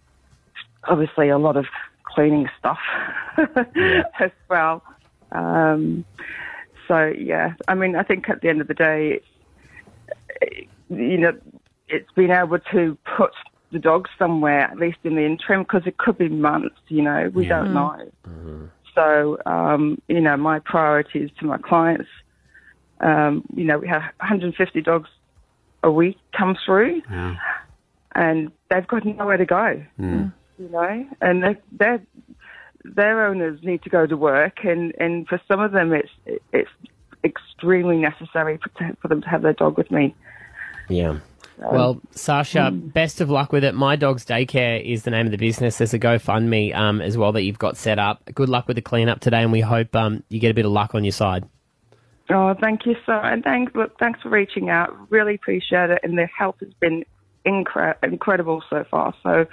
[0.83, 1.65] obviously, a lot of
[2.03, 2.79] cleaning stuff
[4.19, 4.83] as well.
[5.31, 6.05] Um,
[6.87, 9.21] so yeah, I mean, I think at the end of the day,
[10.89, 11.33] you know,
[11.89, 13.31] it's been able to put
[13.75, 17.29] the dog somewhere, at least in the interim, because it could be months, you know,
[17.33, 17.59] we Yeah.
[17.59, 18.71] don't know.
[18.95, 22.09] So, um, you know, my priority is to my clients,
[23.01, 25.09] um, you know, we have 150 dogs
[25.83, 27.35] a week come through, Yeah.
[28.15, 30.31] and they've got nowhere to go, Mm.
[30.57, 32.01] you know, and they they're,
[32.85, 36.13] their owners need to go to work, and, and for some of them, it's
[36.53, 36.71] it's
[37.25, 38.69] extremely necessary for,
[39.01, 40.15] for them to have their dog with me.
[40.87, 41.19] Yeah.
[41.57, 43.75] Well, Sacha, best of luck with it.
[43.75, 45.77] My Dog's Daycare is the name of the business.
[45.77, 48.29] There's a GoFundMe um, as well that you've got set up.
[48.33, 50.71] Good luck with the cleanup today, and we hope um, you get a bit of
[50.71, 51.47] luck on your side.
[52.29, 55.11] Oh, thank you so, and thanks, look, thanks for reaching out.
[55.11, 57.05] Really appreciate it, and the help has been
[57.45, 59.13] incre- incredible so far.
[59.23, 59.45] So,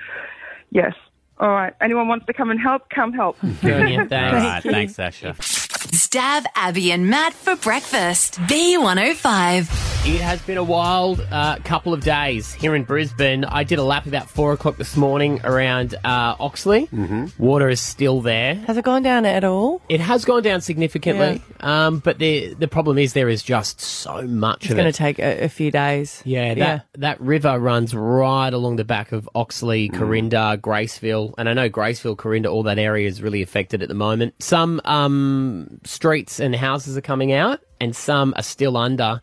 [0.70, 0.94] yes.
[1.38, 1.74] All right.
[1.80, 2.88] Anyone wants to come and help?
[2.90, 3.36] Come help.
[3.62, 4.06] Good on you.
[4.06, 4.12] Thanks.
[4.12, 5.34] All right, thanks, Sacha.
[5.38, 8.34] Stav Abby and Matt for breakfast.
[8.42, 10.01] B105.
[10.04, 13.44] It has been a wild uh, couple of days here in Brisbane.
[13.44, 16.88] I did a lap about four o'clock this morning around uh, Oxley.
[16.88, 17.26] Mm-hmm.
[17.40, 18.56] Water is still there.
[18.56, 19.80] Has it gone down at all?
[19.88, 24.22] It has gone down significantly, um, but the the problem is there is just so
[24.22, 24.94] much It's of going to it.
[24.96, 26.20] take a, a few days.
[26.24, 26.80] Yeah, that, Yeah.
[26.94, 32.18] that river runs right along the back of Oxley, Corinda, Graceville, and I know Graceville,
[32.18, 34.34] Corinda, all that area is really affected at the moment.
[34.42, 39.20] Some um, streets and houses are coming out, and some are still under.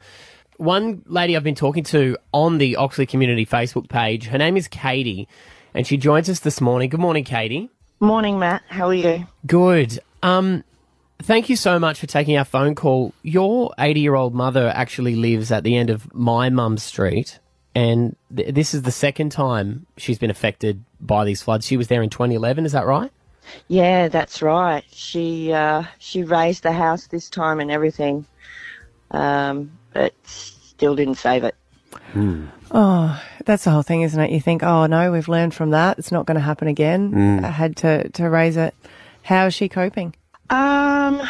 [0.59, 4.67] One lady I've been talking to on the Oxley Community Facebook page, her name is
[4.67, 5.25] Katie,
[5.73, 6.89] and she joins us this morning.
[6.89, 7.69] Good morning, Katie.
[8.01, 8.63] Morning, Matt.
[8.67, 9.25] How are you?
[9.45, 9.99] Good.
[10.21, 10.65] Um,
[11.21, 13.13] thank you so much for taking our phone call.
[13.23, 17.39] Your 80 year old mother actually lives at the end of my mum's street,
[17.73, 21.67] and th- this is the second time she's been affected by these floods.
[21.67, 23.13] She was there in 2011, is that right?
[23.69, 24.83] Yeah, that's right.
[24.91, 28.25] She uh, she raised the house this time and everything,
[29.11, 31.55] um, but still didn't save it.
[32.71, 34.31] Oh, that's the whole thing, isn't it?
[34.31, 35.97] You think, oh no, we've learned from that.
[35.99, 37.11] It's not going to happen again.
[37.11, 37.43] Mm.
[37.43, 38.75] I had to, to raise it.
[39.23, 40.15] How is she coping?
[40.49, 41.21] Um,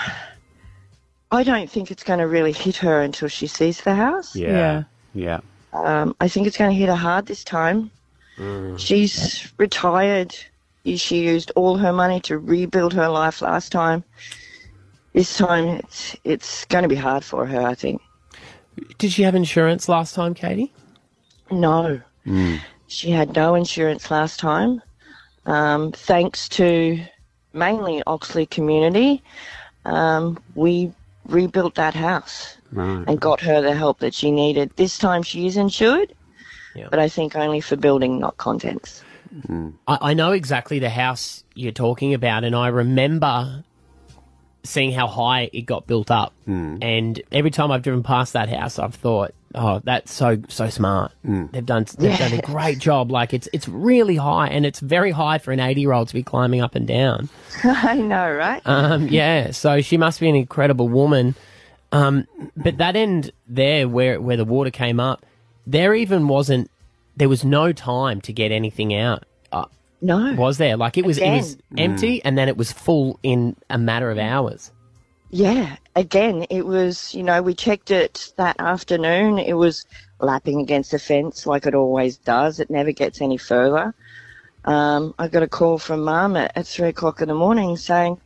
[1.31, 4.35] I don't think it's going to really hit her until she sees the house.
[4.35, 4.83] Yeah.
[5.13, 5.39] Yeah.
[5.73, 7.91] Um, I think it's going to hit her hard this time.
[8.77, 10.33] She's retired.
[10.85, 14.03] She used all her money to rebuild her life last time.
[15.11, 17.61] This time, it's it's going to be hard for her.
[17.61, 18.01] I think.
[18.97, 20.71] Did she have insurance last time, Katie?
[21.51, 21.99] No,
[22.87, 24.81] she had no insurance last time.
[25.45, 26.99] Um, thanks to
[27.53, 29.23] mainly Oxley community,
[29.85, 30.91] um, we
[31.25, 33.03] rebuilt that house Right.
[33.07, 34.71] and got her the help that she needed.
[34.75, 36.13] This time she is insured,
[36.91, 39.03] but I think only for building, not contents.
[39.87, 43.63] I, I know exactly the house you're talking about, and I remember
[44.63, 46.33] seeing how high it got built up.
[46.81, 51.11] And every time I've driven past that house, I've thought, "Oh, that's so so smart.
[51.23, 53.11] They've done they've done a great job.
[53.11, 56.13] Like it's it's really high, and it's very high for an 80 year old to
[56.13, 57.29] be climbing up and down."
[57.63, 58.61] I know, right?
[58.65, 61.35] Um, yeah, so she must be an incredible woman.
[61.91, 65.25] Um, but that end there, where where the water came up,
[65.65, 66.69] there even wasn't.
[67.15, 69.23] There was no time to get anything out.
[70.01, 70.77] No, was there?
[70.77, 71.91] Like it was, it was Again.
[71.91, 74.71] empty, and then it was full in a matter of hours.
[75.31, 79.37] Yeah, again, it was, you know, we checked it that afternoon.
[79.37, 79.85] It was
[80.19, 82.59] lapping against the fence like it always does.
[82.59, 83.93] It never gets any further.
[84.65, 88.19] Um, I got a call from mum at, at three o'clock in the morning saying,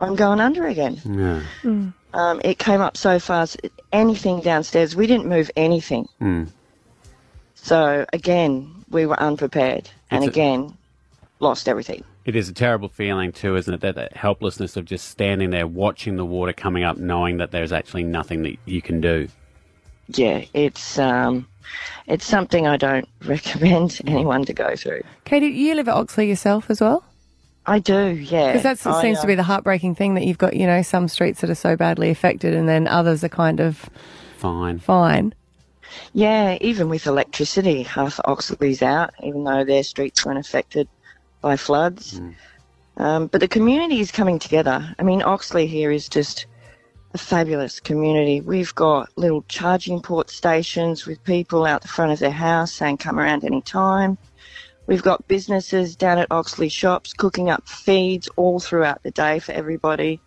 [0.00, 0.98] I'm going under again.
[1.04, 1.90] Yeah.
[2.14, 3.60] Um, it came up so fast.
[3.92, 6.08] Anything downstairs, we didn't move anything.
[6.20, 6.48] Mm.
[7.54, 10.76] So again, we were unprepared, and It's a- again,
[11.40, 12.04] lost everything.
[12.24, 13.80] It is a terrible feeling too, isn't it?
[13.80, 17.72] That, that helplessness of just standing there watching the water coming up, knowing that there's
[17.72, 19.28] actually nothing that you can do.
[20.08, 21.46] Yeah, it's um,
[22.06, 25.02] it's something I don't recommend anyone to go through.
[25.24, 27.04] Katie, you live at Oxley yourself as well?
[27.66, 28.52] I do, yeah.
[28.52, 30.82] Because that I, seems uh, to be the heartbreaking thing that you've got, you know,
[30.82, 33.88] some streets that are so badly affected and then others are kind of
[34.38, 34.78] Fine.
[34.78, 35.34] fine.
[36.14, 40.88] Yeah, even with electricity, half Oxley's out, even though their streets weren't affected
[41.40, 42.20] by floods.
[42.96, 44.94] Um, but the community is coming together.
[44.98, 46.46] I mean, Oxley here is just
[47.14, 48.40] a fabulous community.
[48.40, 52.98] We've got little charging port stations with people out the front of their house saying,
[52.98, 54.18] come around any time.
[54.86, 59.52] We've got businesses down at Oxley shops cooking up feeds all throughout the day for
[59.52, 60.20] everybody.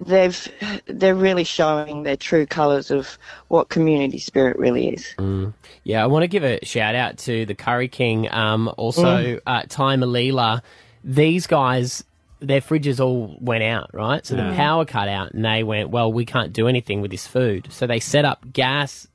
[0.00, 0.48] They've
[0.86, 3.16] they're really showing their true colours of
[3.48, 5.14] what community spirit really is.
[5.18, 5.54] Mm.
[5.84, 9.40] Yeah, I want to give a shout out to the Curry King, um, also Mm.
[9.46, 10.62] uh, Ty Malila.
[11.04, 12.02] These guys,
[12.40, 14.24] their fridges all went out, right?
[14.26, 17.26] So the power cut out, and they went, well, we can't do anything with this
[17.26, 17.68] food.
[17.70, 19.06] So they set up gas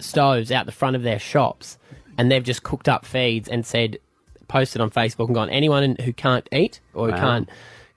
[0.00, 1.78] stoves out the front of their shops,
[2.18, 3.98] and they've just cooked up feeds and said,
[4.48, 7.18] posted on Facebook and gone, anyone who can't eat or who Wow.
[7.20, 7.48] can't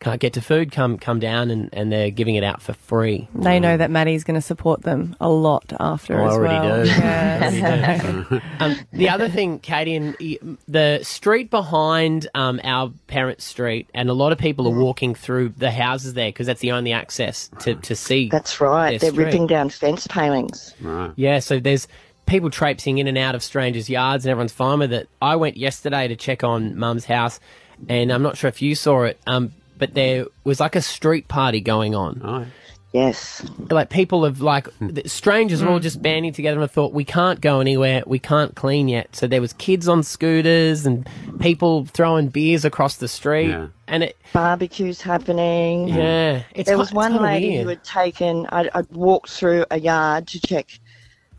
[0.01, 3.27] can't get to food, come come down, and, and they're giving it out for free.
[3.35, 6.83] They know that Maddie's going to support them a lot after Oh, I already well.
[6.83, 6.89] do.
[6.89, 8.01] Yeah.
[8.03, 8.41] Already do.
[8.59, 14.13] um, the other thing, Katie, and the street behind um, our parent street, and a
[14.13, 17.75] lot of people are walking through the houses there because that's the only access to,
[17.75, 18.27] to see.
[18.29, 18.91] That's right.
[18.91, 19.25] their They're street.
[19.25, 20.73] ripping down fence palings.
[20.81, 21.11] Right.
[21.15, 21.87] Yeah, so there's
[22.25, 25.09] people traipsing in and out of strangers' yards, and everyone's fine with it.
[25.21, 27.39] I went yesterday to check on Mum's house,
[27.87, 29.51] and I'm not sure if you saw it, um,
[29.81, 32.21] but there was like a street party going on.
[32.23, 32.45] Oh.
[32.93, 33.43] Yes.
[33.71, 37.03] Like people have like the strangers are all just banding together and I thought we
[37.03, 39.15] can't go anywhere, we can't clean yet.
[39.15, 41.09] So there was kids on scooters and
[41.39, 43.55] people throwing beers across the street,
[43.87, 45.87] and it barbecues happening.
[45.87, 47.63] Yeah, it's there was it's one kinda lady weird.
[47.63, 48.45] who had taken.
[48.51, 50.77] I'd, I'd walked through a yard to check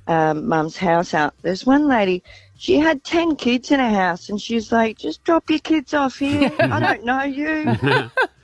[0.09, 1.35] um, Mum's house out.
[1.43, 2.25] There's one lady.
[2.63, 6.17] She had ten kids in her house, and she's like, "Just drop your kids off
[6.21, 6.53] here.
[6.61, 7.75] I don't know you.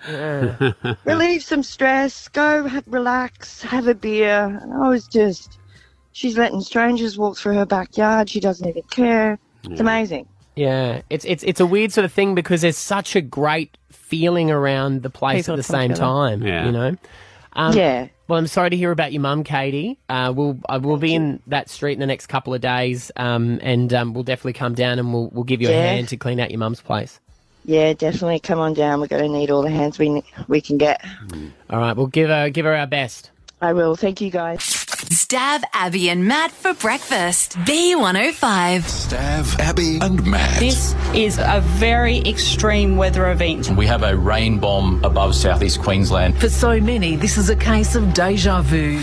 [1.05, 2.27] Relieve some stress.
[2.27, 3.63] Go ha- relax.
[3.63, 5.61] Have a beer." And I was just.
[6.11, 8.29] She's letting strangers walk through her backyard.
[8.29, 9.39] She doesn't even care.
[9.63, 10.27] It's amazing.
[10.57, 14.51] Yeah, it's it's it's a weird sort of thing because there's such a great feeling
[14.51, 16.01] around the place People at the same together.
[16.01, 16.43] time.
[16.43, 16.67] Yeah.
[16.67, 16.97] You know.
[17.53, 18.09] Um, Yeah.
[18.29, 19.99] Well, I'm sorry to hear about your mum, Katie.
[20.11, 23.59] Uh, we'll uh, we'll be in that street in the next couple of days, um,
[23.63, 26.39] and um, we'll definitely come down and we'll we'll give you a hand to clean
[26.39, 27.21] out your mum's place.
[27.65, 28.41] Yeah, definitely.
[28.41, 29.01] Come on down.
[29.01, 31.03] We're going to need all the hands we we can get.
[31.71, 33.31] All right, we'll give her give her our best.
[33.63, 33.97] I will.
[33.97, 34.85] Thank you, guys.
[35.07, 37.53] Stav Abby and Matt for breakfast.
[37.59, 38.81] B105.
[38.81, 40.59] Stav, Abby, and Matt.
[40.59, 43.71] This is a very extreme weather event.
[43.71, 46.39] We have a rain bomb above southeast Queensland.
[46.39, 49.01] For so many, this is a case of deja vu.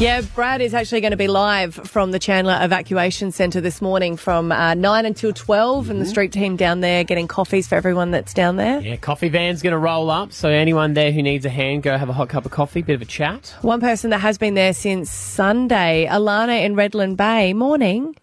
[0.00, 4.16] Yeah, Brad is actually going to be live from the Chandler Evacuation Centre this morning
[4.16, 8.10] from uh, 9 until 12, and the street team down there getting coffees for everyone
[8.10, 8.80] that's down there.
[8.80, 11.98] Yeah, coffee van's going to roll up, so anyone there who needs a hand, go
[11.98, 13.54] have a hot cup of coffee, bit of a chat.
[13.60, 17.52] One person that has been there since Sunday, Alana in Redland Bay.
[17.52, 18.16] Morning.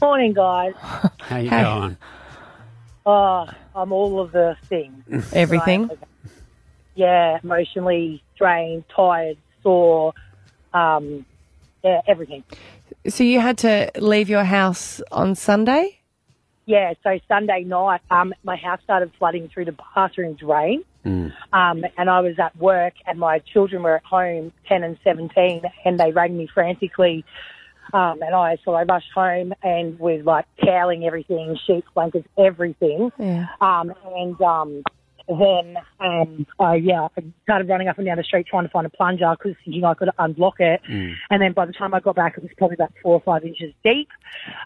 [0.00, 0.74] Morning, guys.
[1.20, 1.62] How you Hey.
[1.62, 1.96] going?
[3.06, 5.04] Oh, I'm all of the things.
[5.32, 5.86] Everything.
[5.86, 5.98] Right.
[6.96, 10.14] Yeah, emotionally drained, tired, sore,
[10.74, 11.24] um,
[11.84, 12.42] yeah, everything.
[13.08, 16.00] So you had to leave your house on Sunday?
[16.64, 20.84] Yeah, so Sunday night, um, my house started flooding through the bathroom drain.
[21.52, 25.62] Um, and I was at work, and my children were at home, 10 and 17,
[25.84, 27.24] and they rang me frantically.
[27.92, 33.10] Um, and I, so I rushed home and was like toweling everything, sheets, blankets, everything.
[33.18, 33.46] Yeah.
[33.60, 34.82] Um, and um,
[35.28, 38.86] then, um, I, yeah, I started running up and down the street trying to find
[38.86, 40.80] a plunger because thinking I could unblock it.
[41.30, 43.44] And then by the time I got back, it was probably about four or five
[43.44, 44.08] inches deep.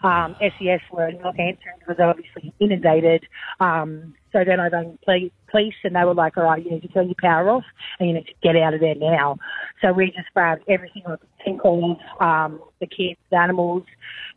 [0.03, 3.25] Um, SES were not answering because they were obviously inundated.
[3.59, 6.81] Um, so then I rang poli- police and they were like, all right, you need
[6.81, 7.63] to turn your power off
[7.99, 9.37] and you need to get out of there now.
[9.81, 13.83] So we just grabbed everything I could think of, um, the kids, the animals,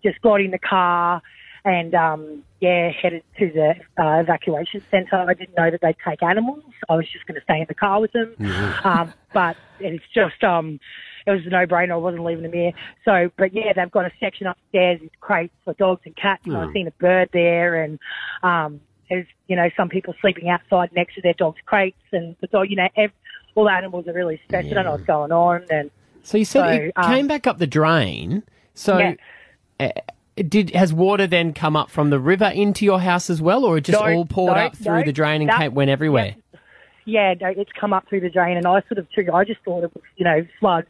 [0.02, 1.22] just got in the car
[1.64, 3.70] and, um, yeah, headed to the
[4.02, 5.16] uh, evacuation centre.
[5.16, 6.62] I didn't know that they'd take animals.
[6.88, 8.34] I was just going to stay in the car with them.
[8.84, 10.78] um, but it's just, um,
[11.26, 11.92] it was a no-brainer.
[11.92, 12.72] I wasn't leaving them here.
[13.04, 16.42] So, but yeah, they've got a section upstairs with crates for dogs and cats.
[16.44, 16.60] And Oh.
[16.60, 17.98] I've seen a bird there, and
[18.42, 22.46] um, there's you know some people sleeping outside next to their dog's crates, and the
[22.46, 23.12] dog, you know, ev-
[23.54, 24.68] all the animals are really stressed.
[24.68, 25.90] I don't know what's going on, and
[26.22, 28.42] So you said So, it um, came back up the drain.
[28.74, 29.14] So Yeah.
[29.80, 29.88] uh,
[30.36, 33.76] Did has water then come up from the river into your house as well, or
[33.78, 35.04] it just No, all poured no, up through no.
[35.04, 36.36] the drain and That- came, went everywhere?
[37.04, 39.26] Yeah, no, it's come up through the drain, and I sort of too.
[39.32, 40.86] I just thought it was, you know, floods.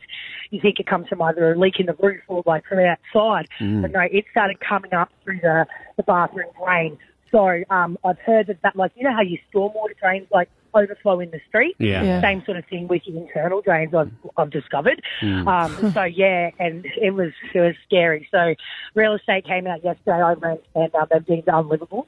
[0.50, 3.46] You think it comes from either a leak in the roof or like from outside,
[3.60, 3.82] Mm.
[3.82, 5.66] but no, it started coming up through the,
[5.96, 6.98] the bathroom drain.
[7.30, 11.20] So um, I've heard that that like you know how your stormwater drains like overflow
[11.20, 11.76] in the street.
[11.78, 12.02] Yeah.
[12.02, 12.20] Yeah.
[12.20, 13.94] Same sort of thing with your internal drains.
[13.94, 15.02] I've I've discovered.
[15.22, 15.46] Mm.
[15.46, 18.28] Um, so yeah, and it was it was scary.
[18.30, 18.54] So
[18.94, 20.22] real estate came out yesterday.
[20.22, 22.06] I rent and um, they've deemed unlivable.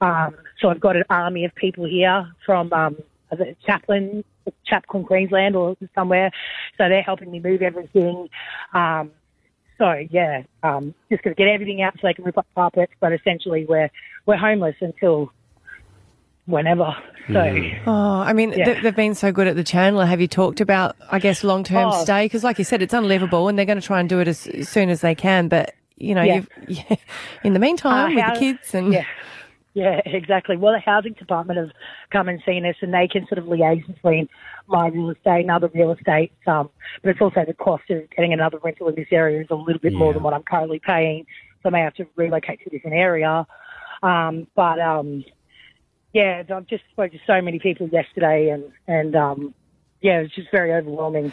[0.00, 2.96] Um, so I've got an army of people here from um,
[3.32, 4.24] is it Chaplin,
[4.66, 6.30] Chaplin, Queensland, or somewhere.
[6.78, 8.28] So they're helping me move everything.
[8.72, 9.10] Um,
[9.78, 12.92] so yeah, um, just going to get everything out so they can rip up carpets.
[13.00, 13.90] But essentially, we're
[14.26, 15.32] we're homeless until
[16.46, 16.94] whenever.
[17.32, 18.64] So Oh, I mean, Yeah.
[18.74, 20.00] they, they've been so good at the channel.
[20.02, 22.02] Have you talked about, I guess, long term Oh.
[22.04, 22.26] stay?
[22.26, 24.46] Because, like you said, it's unlivable, and they're going to try and do it as,
[24.48, 25.48] as soon as they can.
[25.48, 26.42] But you know, Yeah.
[26.68, 26.98] you've,
[27.44, 29.04] in the meantime, Uh, with how- the kids and yeah.
[29.76, 30.56] Yeah, exactly.
[30.56, 31.70] Well, the housing department have
[32.12, 34.28] come and seen us, and they can sort of liaise between
[34.68, 36.30] my real estate and other real estate.
[36.46, 36.70] Um,
[37.02, 39.80] but it's also the cost of getting another rental in this area is a little
[39.80, 41.26] bit more than what I'm currently paying,
[41.62, 43.44] so I may have to relocate to a different area.
[44.04, 45.24] Um, but um,
[46.14, 49.54] yeah, I've just spoke to so many people yesterday, and and um,
[50.00, 51.32] yeah, it's just very overwhelming.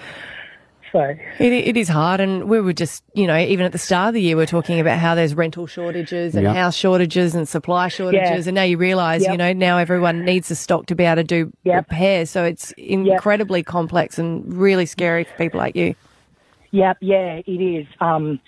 [0.91, 0.99] So
[1.39, 4.13] It, it is hard, and we were just, you know, even at the start of
[4.15, 6.53] the year, we are talking about how there's rental shortages and Yeah.
[6.53, 9.31] house shortages and supply shortages, and now you realise, Yep.
[9.31, 12.29] you know, now everyone needs the stock to be able to do repairs.
[12.29, 15.95] So it's incredibly complex and really scary for people like you.
[16.71, 17.87] Yep, yeah, it is.
[18.01, 18.41] Um,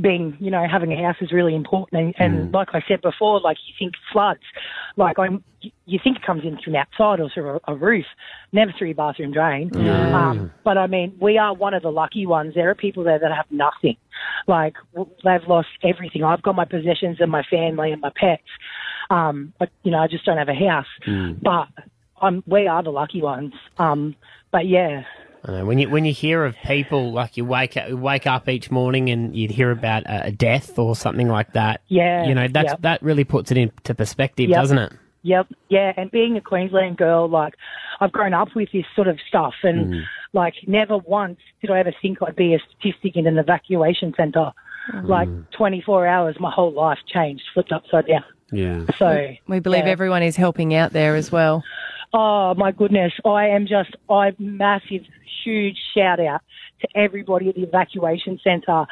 [0.00, 2.00] being, you know, having a house is really important.
[2.00, 4.40] And, and like I said before, like you think floods,
[4.96, 5.42] like I'm,
[5.86, 8.04] you think it comes in from outside or through a, a roof,
[8.52, 9.70] never through your bathroom drain.
[10.14, 12.54] Um, but I mean, we are one of the lucky ones.
[12.54, 13.96] There are people there that have nothing.
[14.46, 16.24] Like w- they've lost everything.
[16.24, 18.42] I've got my possessions and my family and my pets.
[19.10, 20.86] Um, but you know, I just don't have a house.
[21.42, 21.68] But
[22.20, 23.52] I'm, we are the lucky ones.
[23.78, 24.14] Um,
[24.52, 25.02] but yeah,
[25.46, 28.48] I know, when you when you hear of people like you wake up, wake up
[28.48, 31.82] each morning and you'd hear about a, a death or something like that.
[31.86, 32.82] Yeah, you know that's yep.
[32.82, 34.56] that really puts it into perspective, Yep.
[34.60, 34.92] doesn't it?
[35.22, 37.54] Yep, yeah, and being a Queensland girl, like
[38.00, 40.02] I've grown up with this sort of stuff, and Mm.
[40.32, 44.52] like never once did I ever think I'd be a statistic in an evacuation centre.
[45.02, 48.22] Like 24 hours, my whole life changed, flipped upside down.
[48.52, 48.82] Yeah.
[48.98, 49.90] So We believe yeah.
[49.90, 51.64] everyone is helping out there as well.
[52.18, 55.02] Oh my goodness, I am just I massive,
[55.44, 56.40] huge shout out
[56.80, 58.86] to everybody at the evacuation centre,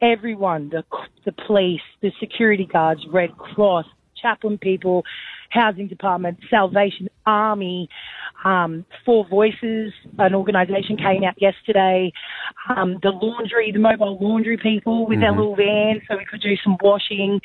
[0.00, 0.82] everyone, the
[1.26, 3.84] the police, the security guards, Red Cross,
[4.16, 5.02] chaplain people,
[5.50, 7.90] housing department, Salvation Army,
[8.42, 12.10] um, Four Voices, an organisation came out yesterday.
[12.74, 15.36] Um, the laundry, the mobile laundry people with their Mhm.
[15.36, 17.38] little van, so we could do some washing.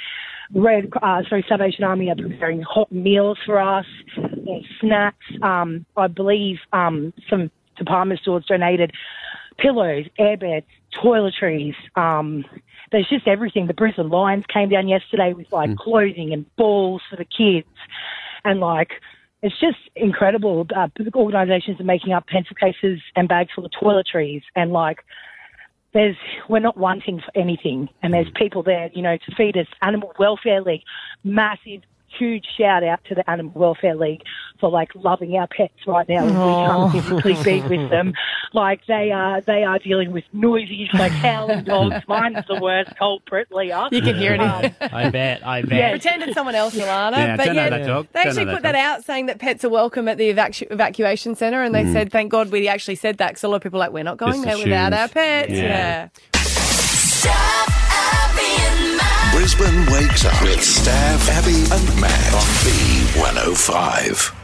[0.54, 3.86] Red, uh, sorry, Salvation Army are preparing hot meals for us,
[4.16, 5.26] and snacks.
[5.42, 8.92] Um, I believe um, some department stores donated
[9.58, 11.76] pillows, airbeds, toiletries.
[11.96, 12.46] Um,
[12.92, 13.68] there's just everything.
[13.68, 17.68] The Brisbane Lions came down yesterday with like clothing and balls for the kids,
[18.46, 18.92] and like
[19.42, 20.66] it's just incredible.
[20.76, 25.00] Uh, organisations are making up pencil cases and bags full of toiletries, and like
[25.98, 26.16] there's
[26.48, 28.36] we're not wanting for anything, and there's mm.
[28.36, 29.68] people there, you know, to feed us.
[29.82, 30.84] Animal Welfare League,
[31.24, 31.82] massive.
[32.18, 34.22] Huge shout out to the Animal Welfare League
[34.60, 36.26] for like loving our pets right now.
[36.88, 38.14] as We can't physically be with them.
[38.54, 42.04] Like they are, they are dealing with noises like howling dogs.
[42.08, 43.90] Mine's the worst culprit, Leah.
[43.92, 44.40] You can hear it.
[44.40, 45.46] Um, I bet.
[45.46, 45.72] I bet.
[45.78, 45.90] Yeah.
[45.92, 47.18] Pretend it's someone else, Milana.
[47.18, 48.08] Yeah, but don't know yeah, that dog.
[48.14, 50.34] they Don't actually know put that that out saying that pets are welcome at the
[50.34, 51.94] evacu- evacuation centre, and they Mm.
[51.94, 54.04] said, "Thank God we actually said that," because a lot of people are like, "We're
[54.04, 56.10] not going Just there without our pets." Yeah.
[57.26, 59.17] yeah.
[59.38, 64.37] Brisbane wakes up with Stav, Abby, and Matt on B105.